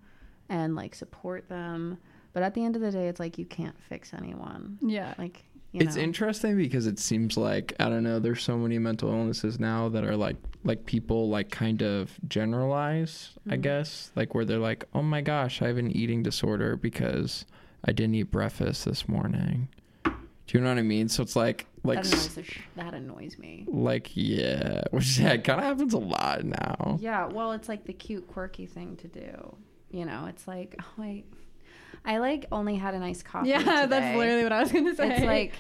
[0.49, 1.99] and like support them,
[2.32, 4.78] but at the end of the day it's like you can't fix anyone.
[4.80, 6.03] yeah Like You it's know?
[6.03, 8.18] interesting because it seems like I don't know.
[8.20, 13.30] There's so many mental illnesses now that are like like people like kind of generalize.
[13.51, 13.62] I Mhm.
[13.62, 17.44] guess like where they're like, oh my gosh, I have an eating disorder because
[17.84, 19.68] I didn't eat breakfast this morning.
[20.47, 21.09] Do you know what I mean?
[21.09, 23.64] So it's like like that annoys, the sh- that annoys me.
[23.66, 26.99] like yeah, which yeah, kind of happens a lot now.
[27.01, 29.57] Yeah, well, it's like the cute, quirky thing to do.
[29.90, 31.24] You know, it's like, oh, I,
[32.05, 33.49] I like only had a nice coffee.
[33.51, 35.16] Yeah, that's literally what I was gonna say.
[35.16, 35.55] It's like,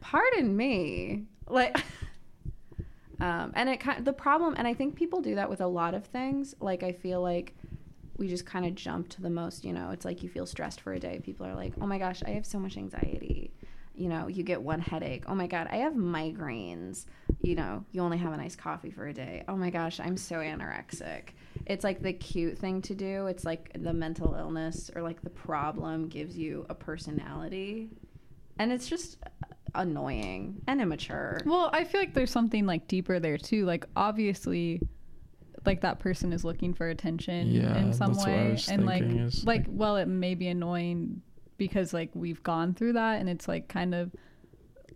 [0.00, 1.78] pardon me, like,
[3.20, 5.66] um, and it kind of, the problem, and I think people do that with a
[5.66, 6.54] lot of things.
[6.60, 7.54] Like, I feel like
[8.16, 9.64] we just kind of jump to the most.
[9.64, 11.20] You know, it's like you feel stressed for a day.
[11.22, 13.52] People are like, oh my gosh, I have so much anxiety.
[13.96, 15.24] You know, you get one headache.
[15.28, 17.06] Oh my god, I have migraines.
[17.42, 19.44] You know, you only have an iced coffee for a day.
[19.46, 21.28] Oh my gosh, I'm so anorexic.
[21.66, 23.26] It's like the cute thing to do.
[23.26, 27.90] It's like the mental illness or like the problem gives you a personality.
[28.58, 29.18] And it's just
[29.74, 31.40] annoying and immature.
[31.44, 33.64] Well, I feel like there's something like deeper there too.
[33.64, 34.80] Like obviously
[35.66, 38.68] like that person is looking for attention Yeah, in some that's what I way was
[38.68, 41.22] and like is, like like- well it may be annoying
[41.56, 44.10] because like we've gone through that and it's like kind of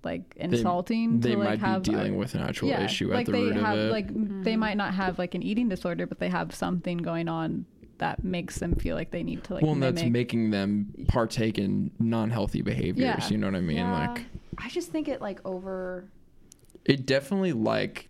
[0.05, 3.11] like insulting They to like might have be dealing a- with an actual yeah, issue
[3.13, 3.91] like at the they root have of it.
[3.93, 4.59] like m they Mhm.
[4.59, 7.65] might not have like an eating disorder but they have something going on
[7.99, 11.59] that makes them feel like they need to like well, and that's making them partake
[11.59, 12.99] in non-healthy behaviors.
[13.25, 13.29] Yeah.
[13.29, 13.79] You know what I mean?
[13.79, 14.09] Yeah.
[14.15, 14.25] Like
[14.57, 16.05] I just think it like over
[16.85, 18.09] it definitely like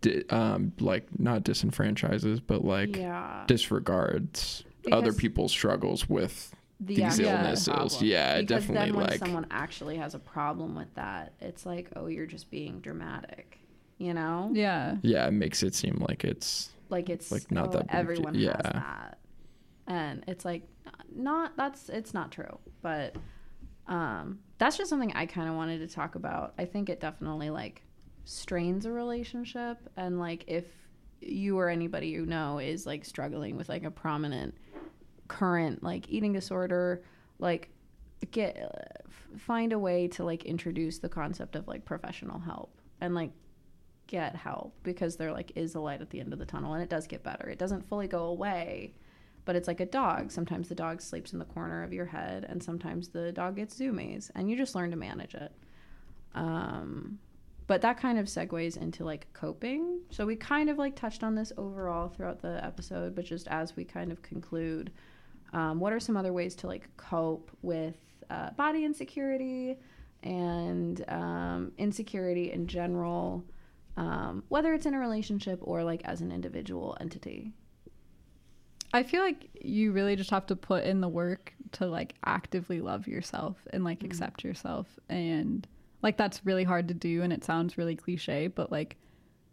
[0.00, 7.04] di- um like not disenfranchises but like yeah disregards other people's struggles with the these
[7.04, 7.68] actual illnesses.
[7.68, 8.04] problem.
[8.06, 11.66] Yeah, it because definitely then when like someone actually has a problem with that, it's
[11.66, 13.58] like, oh, you're just being dramatic,
[13.98, 14.50] you know?
[14.54, 17.90] yeah yeah, it makes it seem like it's Like it's Like, not oh, that big
[17.90, 18.62] of a everyone has Yeah.
[18.72, 19.18] that,
[19.86, 20.62] and it's like
[21.14, 23.14] not that's it's not true, but
[23.86, 26.54] um, that's just something I kind of wanted to talk about.
[26.56, 27.82] I think it definitely like
[28.24, 30.64] strains a relationship, and like if
[31.20, 34.54] you or anybody you know is like struggling with like a prominent
[35.28, 37.02] current like eating disorder,
[37.38, 37.70] like
[38.30, 39.04] get
[39.36, 43.30] find a way to like introduce the concept of like professional help and like
[44.06, 46.82] get help because there like is a light at the end of the tunnel and
[46.82, 47.48] it does get better.
[47.48, 48.94] It doesn't fully go away,
[49.44, 50.32] but it's like a dog.
[50.32, 53.78] Sometimes the dog sleeps in the corner of your head and sometimes the dog gets
[53.78, 55.52] zoomies and you just learn to manage it.
[56.34, 57.18] Um
[57.70, 60.00] but that kind of segues into like coping.
[60.10, 63.76] So we kind of like touched on this overall throughout the episode, but just as
[63.76, 64.90] we kind of conclude,
[65.52, 67.94] um, what are some other ways to like cope with
[68.28, 69.76] uh, body insecurity
[70.24, 73.44] and um, insecurity in general,
[73.96, 77.52] um, whether it's in a relationship or like as an individual entity?
[78.92, 82.80] I feel like you really just have to put in the work to like actively
[82.80, 84.06] love yourself and like Mhm.
[84.06, 85.68] accept yourself and
[86.02, 88.96] like that's really hard to do and it sounds really cliche but like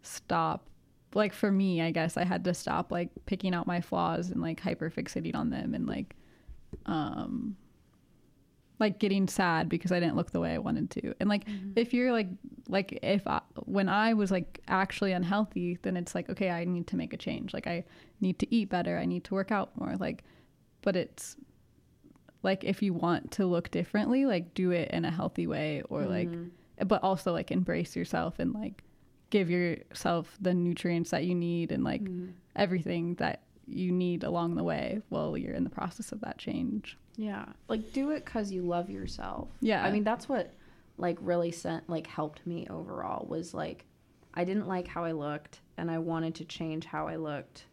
[0.02, 0.66] stop
[1.14, 4.40] like for me I guess I had to stop like picking out my flaws and
[4.40, 6.14] like hyper fixating on them and like
[6.86, 7.56] um
[8.80, 11.14] like getting sad because I didn't look the way I wanted to.
[11.20, 11.44] And like
[11.74, 12.28] if you're like
[12.68, 16.86] like if I, when I was like actually unhealthy, then it's like okay, I need
[16.88, 17.52] to make a change.
[17.52, 17.84] Like I
[18.20, 19.96] need to eat better, I need to work out more.
[19.96, 20.22] Like
[20.82, 21.36] but it's
[22.42, 26.04] like if you want to look differently, like do it in a healthy way or
[26.06, 26.50] like Mhm.
[26.86, 28.82] but also like embrace yourself and like
[29.30, 32.32] give yourself the nutrients that you need and like Mhm.
[32.56, 36.96] everything that you need along the way while you're in the process of that change.
[37.16, 39.48] Yeah, like do it because you love yourself.
[39.60, 39.84] Yeah.
[39.84, 40.54] I mean that's what
[40.96, 43.84] like really sent like helped me overall was like
[44.34, 47.66] I didn't like how I looked and I wanted to change how I looked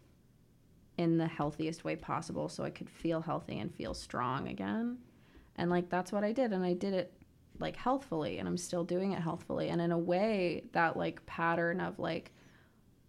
[0.97, 4.97] in the healthiest way possible so I could feel healthy and feel strong again.
[5.57, 7.13] And like that's what I did and I did it
[7.59, 11.79] like healthfully and I'm still doing it healthfully and in a way that like pattern
[11.79, 12.31] of like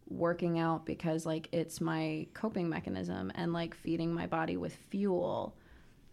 [0.09, 5.57] working out because like it's my coping mechanism and like feeding my body with fuel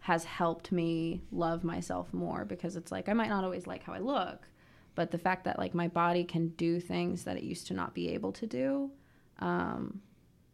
[0.00, 3.94] has helped me love myself more because it's like I might not always like how
[3.94, 4.48] I look,
[4.94, 7.94] but the fact that like my body can do things that it used to not
[7.94, 8.90] be able to do
[9.38, 10.00] um,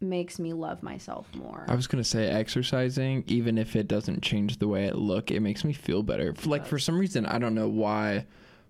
[0.01, 1.65] makes me love myself more.
[1.67, 5.39] I was gonna say exercising, even if it doesn't change the way I look, it
[5.41, 6.33] makes me feel better.
[6.45, 8.25] Like for some reason, I don't know why,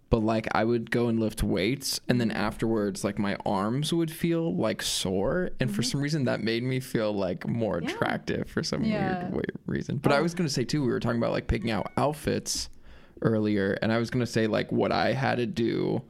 [0.10, 4.12] but like I would go and lift weights, and then afterwards, like my arms would
[4.12, 5.90] feel like sore, and for mm-hmm.
[5.92, 7.90] some reason, that made me feel like more Yeah.
[7.90, 9.20] attractive for some Yeah.
[9.22, 9.98] weird, weird reason.
[9.98, 10.24] But I Oh.
[10.24, 12.70] was gonna say too, we were talking about like picking out outfits
[13.22, 16.02] earlier, and I was gonna say like what I had to do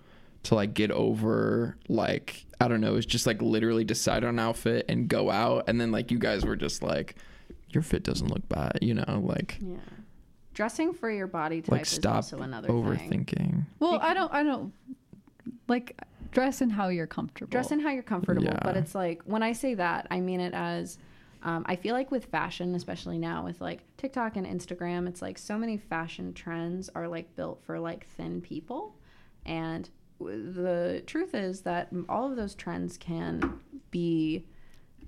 [0.43, 4.39] to like get over like I don't know, is just like literally decide on an
[4.39, 7.15] outfit and go out and then like you guys were just like
[7.69, 9.77] your fit doesn't look bad, you know, like yeah.
[10.53, 12.75] dressing for your body type like is stop also another thing.
[12.75, 13.65] overthinking.
[13.79, 14.33] Well, I don't.
[14.33, 14.73] I don't
[15.67, 15.99] like
[16.31, 17.49] dress in how you're comfortable.
[17.49, 20.53] Dress in how you're comfortable, but it's like when I say that, I mean it
[20.53, 20.97] as
[21.43, 25.37] um, I feel like with fashion, especially now with like TikTok and Instagram, it's like
[25.37, 28.95] so many fashion trends are like built for like thin people,
[29.45, 33.59] and w- the truth is that all of those trends can
[33.91, 34.45] be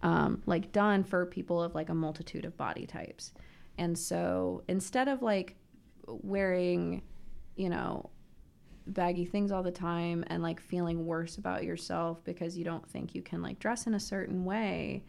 [0.02, 3.34] um, like done for people of like a multitude of body types.
[3.78, 5.56] And so instead of like
[6.08, 7.02] wearing,
[7.56, 8.10] you know,
[8.86, 13.16] baggy things all the time and like feeling worse about yourself because you don't think
[13.16, 15.06] you can like dress in a certain way,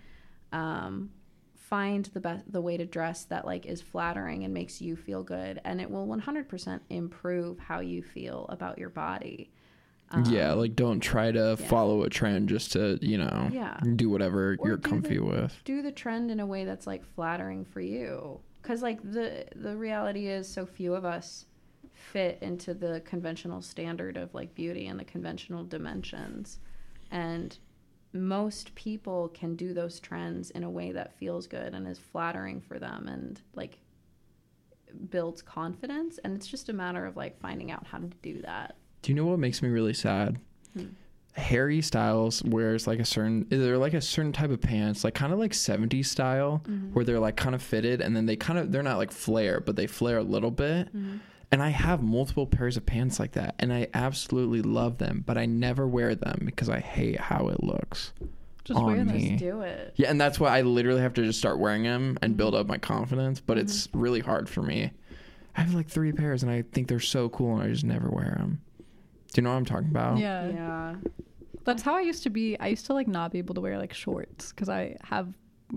[0.53, 1.11] um,
[1.55, 5.23] find the best the way to dress that like is flattering and makes you feel
[5.23, 9.51] good, and it will 100% improve how you feel about your body.
[10.27, 11.67] Yeah, Um, like don't try to yeah.
[11.69, 13.79] follow a trend just to, you know, Yeah.
[13.97, 15.61] do whatever Or you're do comfy the- with.
[15.65, 19.77] do the trend in a way that's like flattering for you because like the the
[19.77, 21.47] reality is so few of us
[21.93, 26.59] fit into the conventional standard of like beauty and the conventional dimensions
[27.11, 27.59] and
[28.13, 32.61] most people can do those trends in a way that feels good and is flattering
[32.61, 33.79] for them and like
[35.11, 38.77] builds confidence and it's just a matter of like finding out how to do that
[39.05, 40.39] Do you know what makes me really sad?
[40.75, 40.85] Hmm.
[41.35, 45.33] Harry Styles wears like a certain they're like a certain type of pants, like kind
[45.33, 46.95] of like 70s style, Mm-hmm.
[46.95, 49.61] where they're like kind of fitted and then they kind of they're not like flare,
[49.61, 50.89] but they flare a little bit.
[50.97, 51.19] Mm-hmm.
[51.53, 55.37] And I have multiple pairs of pants like that and I absolutely love them, but
[55.37, 58.13] I never wear them because I hate how it looks.
[58.65, 59.09] Just on wear them.
[59.15, 59.37] me.
[59.37, 62.37] do it Yeah, and that's why I literally have to just start wearing them and
[62.37, 62.61] build Mm-hmm.
[62.63, 64.91] up my confidence, but it's really hard for me.
[65.57, 68.09] I have like 3 pairs and I think they're so cool and I just never
[68.09, 68.61] wear them.
[69.35, 70.19] Do you know what I'm talking about?
[70.19, 70.49] Yeah.
[70.49, 70.95] yeah
[71.65, 72.57] That's how I used to be.
[72.61, 75.29] I used to like not be able to wear like shorts because I have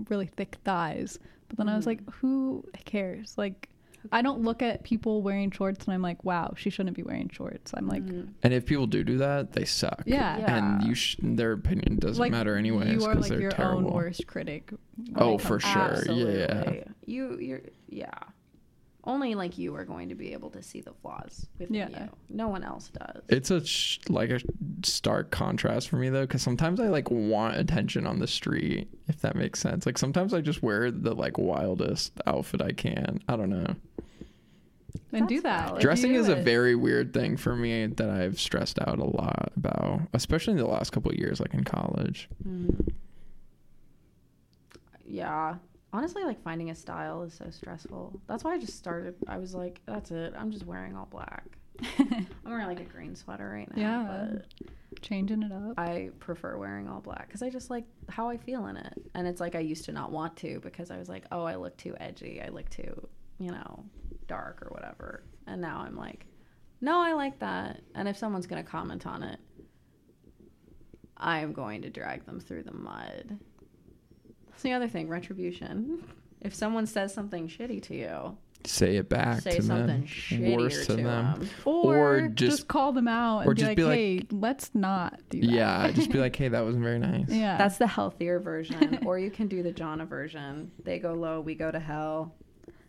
[0.08, 1.18] really thick thighs.
[1.48, 2.14] But then I was like, mm.
[2.14, 3.34] who cares?
[3.36, 3.68] Like,
[4.12, 7.30] I don't look at people wearing shorts and I'm like, wow, she shouldn't be wearing
[7.30, 7.72] shorts.
[7.74, 8.30] I'm like, mm-hmm.
[8.44, 10.04] And if people do do that, they suck.
[10.06, 10.38] yeah.
[10.38, 10.56] Yeah.
[10.56, 13.50] And you sh- their opinion doesn't Like, matter anyways You are because like they're your
[13.50, 13.88] terrible.
[13.88, 14.72] own worst critic.
[15.16, 16.14] Oh, for comes- sure.
[16.14, 16.84] Yeah.
[17.06, 18.12] You you're yeah.
[19.08, 21.88] Only like you are going to be able to see the flaws within Yeah.
[21.88, 22.08] you.
[22.28, 23.22] No one else does.
[23.28, 24.38] It's a sh- like a
[24.84, 29.20] stark contrast for me though, because sometimes I like want attention on the street, if
[29.22, 29.86] that makes sense.
[29.86, 33.20] Like sometimes I just wear the like wildest outfit I can.
[33.26, 33.74] I don't know.
[35.10, 35.66] And do that.
[35.68, 35.80] valid.
[35.80, 39.04] Dressing you is do a very weird thing for me that I've stressed out a
[39.06, 42.28] lot about, especially in the last couple of years, like in college.
[42.46, 42.88] Mhm.
[45.06, 45.54] Yeah.
[45.92, 48.20] Honestly, like finding a style is so stressful.
[48.26, 49.14] That's why I just started.
[49.26, 50.34] I was like, that's it.
[50.36, 51.44] I'm just wearing all black.
[51.98, 53.80] I'm wearing like a green sweater right now.
[53.80, 54.28] Yeah.
[54.30, 55.78] But changing it up.
[55.78, 58.94] I prefer wearing all black because I just like how I feel in it.
[59.14, 61.56] And it's like I used to not want to because I was like, oh, I
[61.56, 62.42] look too edgy.
[62.42, 63.08] I look too,
[63.38, 63.84] you know,
[64.26, 65.22] dark or whatever.
[65.46, 66.26] And now I'm like,
[66.80, 67.80] no, I like that.
[67.94, 69.40] And if someone's going to comment on it,
[71.16, 73.38] I am going to drag them through the mud.
[74.58, 76.02] That's the other thing retribution.
[76.40, 80.56] If someone says something shitty to you, Say it back say to something them, shittier
[80.56, 81.04] worse to to them.
[81.04, 81.48] them.
[81.64, 84.22] or, or just, just- call them out or and be just like, be like- hey,
[84.32, 85.46] let's not do that.
[85.48, 87.28] Yeah, just be like, hey, that wasn't very nice.
[87.28, 87.56] yeah.
[87.56, 88.98] That's the healthier version.
[89.06, 90.72] or you can do the Jonna version.
[90.82, 92.34] They go low, we go to hell.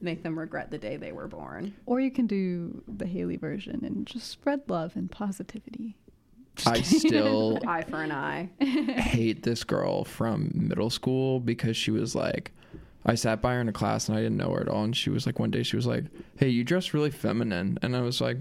[0.02, 1.76] Make them regret the day they were born.
[1.86, 5.98] Or you can do the Haley version and just spread love and positivity.
[6.68, 8.50] I still Eye for an eye.
[8.60, 12.52] hate this girl from middle school because she was like
[13.06, 14.96] I sat by her in a class and I didn't know her at all and
[14.96, 16.06] she was like one day she was like,
[16.38, 18.38] "Hey, you dress really feminine." And I was like,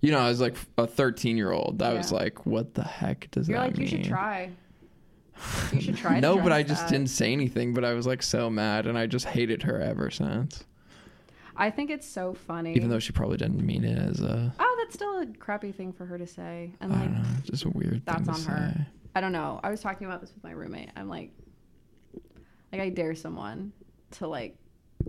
[0.00, 1.80] you know, I was like a 13-year-old.
[1.82, 3.56] I was like, "What the heck does that mean?
[3.56, 4.50] You're that like, mean?" you should try.
[5.72, 6.20] You should try.
[6.20, 6.90] no, but I just that.
[6.90, 10.10] didn't say anything, but I was like so mad and I just hated her ever
[10.10, 10.64] since.
[11.56, 12.74] I think it's so funny.
[12.74, 15.92] Even though she probably didn't mean it as a oh, that's still a crappy thing
[15.92, 16.72] for her to say.
[16.80, 18.50] And I like, don't know, it's just a weird that's thing to on say.
[18.52, 18.86] her.
[19.14, 19.60] I don't know.
[19.62, 20.90] I was talking about this with my roommate.
[20.96, 21.30] I'm like,
[22.72, 23.72] like I dare someone
[24.12, 24.56] to like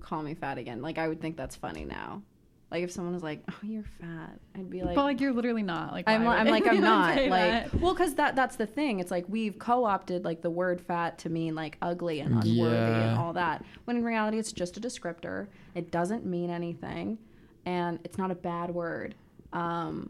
[0.01, 0.81] call me fat again.
[0.81, 2.21] Like I would think that's funny now.
[2.69, 5.63] Like if someone was like, "Oh, you're fat," I'd be like, but like you're literally
[5.63, 5.93] not.
[5.93, 7.73] Like I'm, why I'm like I'm not like that?
[7.79, 11.29] well because that that's the thing it's like we've co-opted like the word fat to
[11.29, 13.09] mean like ugly and unworthy Yeah.
[13.11, 17.19] and all that when in reality it's just a descriptor it doesn't mean anything
[17.65, 19.15] and it's not a bad word
[19.53, 20.09] um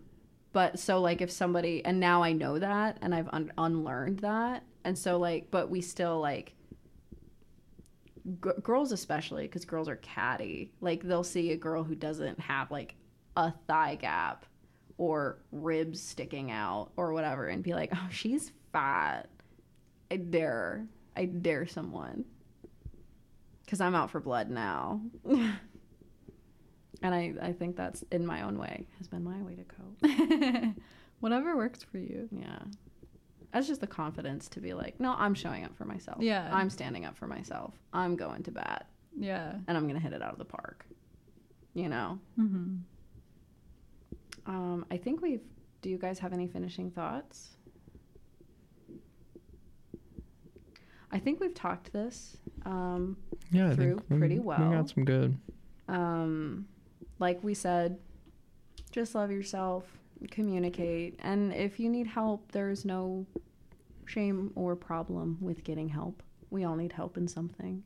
[0.53, 4.63] but so like if somebody and now I know that and I've un- unlearned that
[4.83, 6.55] and so like but we still like
[8.43, 12.71] g- girls especially because girls are catty like they'll see a girl who doesn't have
[12.71, 12.95] like
[13.35, 14.45] a thigh gap
[14.97, 19.29] or ribs sticking out or whatever and be like oh she's fat.
[20.09, 20.85] I dare
[21.15, 22.25] i dare someone.
[23.65, 25.01] Because i'm out for blood now
[27.03, 30.75] And I, I think that's in my own way has been my way to cope.
[31.19, 32.27] Whatever works for you.
[32.31, 32.59] Yeah.
[33.53, 36.17] That's just the confidence to be like, no, I'm showing up for myself.
[36.21, 36.49] Yeah.
[36.51, 37.73] I'm standing up for myself.
[37.93, 38.87] I'm going to bat
[39.17, 39.53] Yeah.
[39.67, 40.85] and I'm going to hit it out of the park.
[41.73, 42.19] You know?
[42.39, 42.75] Mm-hmm.
[44.47, 45.41] Um, I think we've.
[45.81, 47.49] Do you guys have any finishing thoughts?
[51.11, 52.37] I think we've talked this.
[52.65, 53.17] Um,
[53.51, 54.71] Yeah, I Through think we, pretty We well.
[54.71, 55.37] got some good.
[55.87, 56.67] um,
[57.19, 57.97] like we said,
[58.91, 59.85] just love yourself,
[60.31, 63.25] communicate, and if you need help, there's no
[64.05, 66.23] shame or problem with getting help.
[66.49, 67.83] We all need help in something.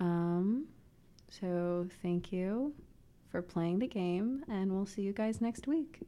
[0.00, 0.66] Um,
[1.28, 2.74] so thank you
[3.30, 6.00] for playing the game, and we'll see you guys next week.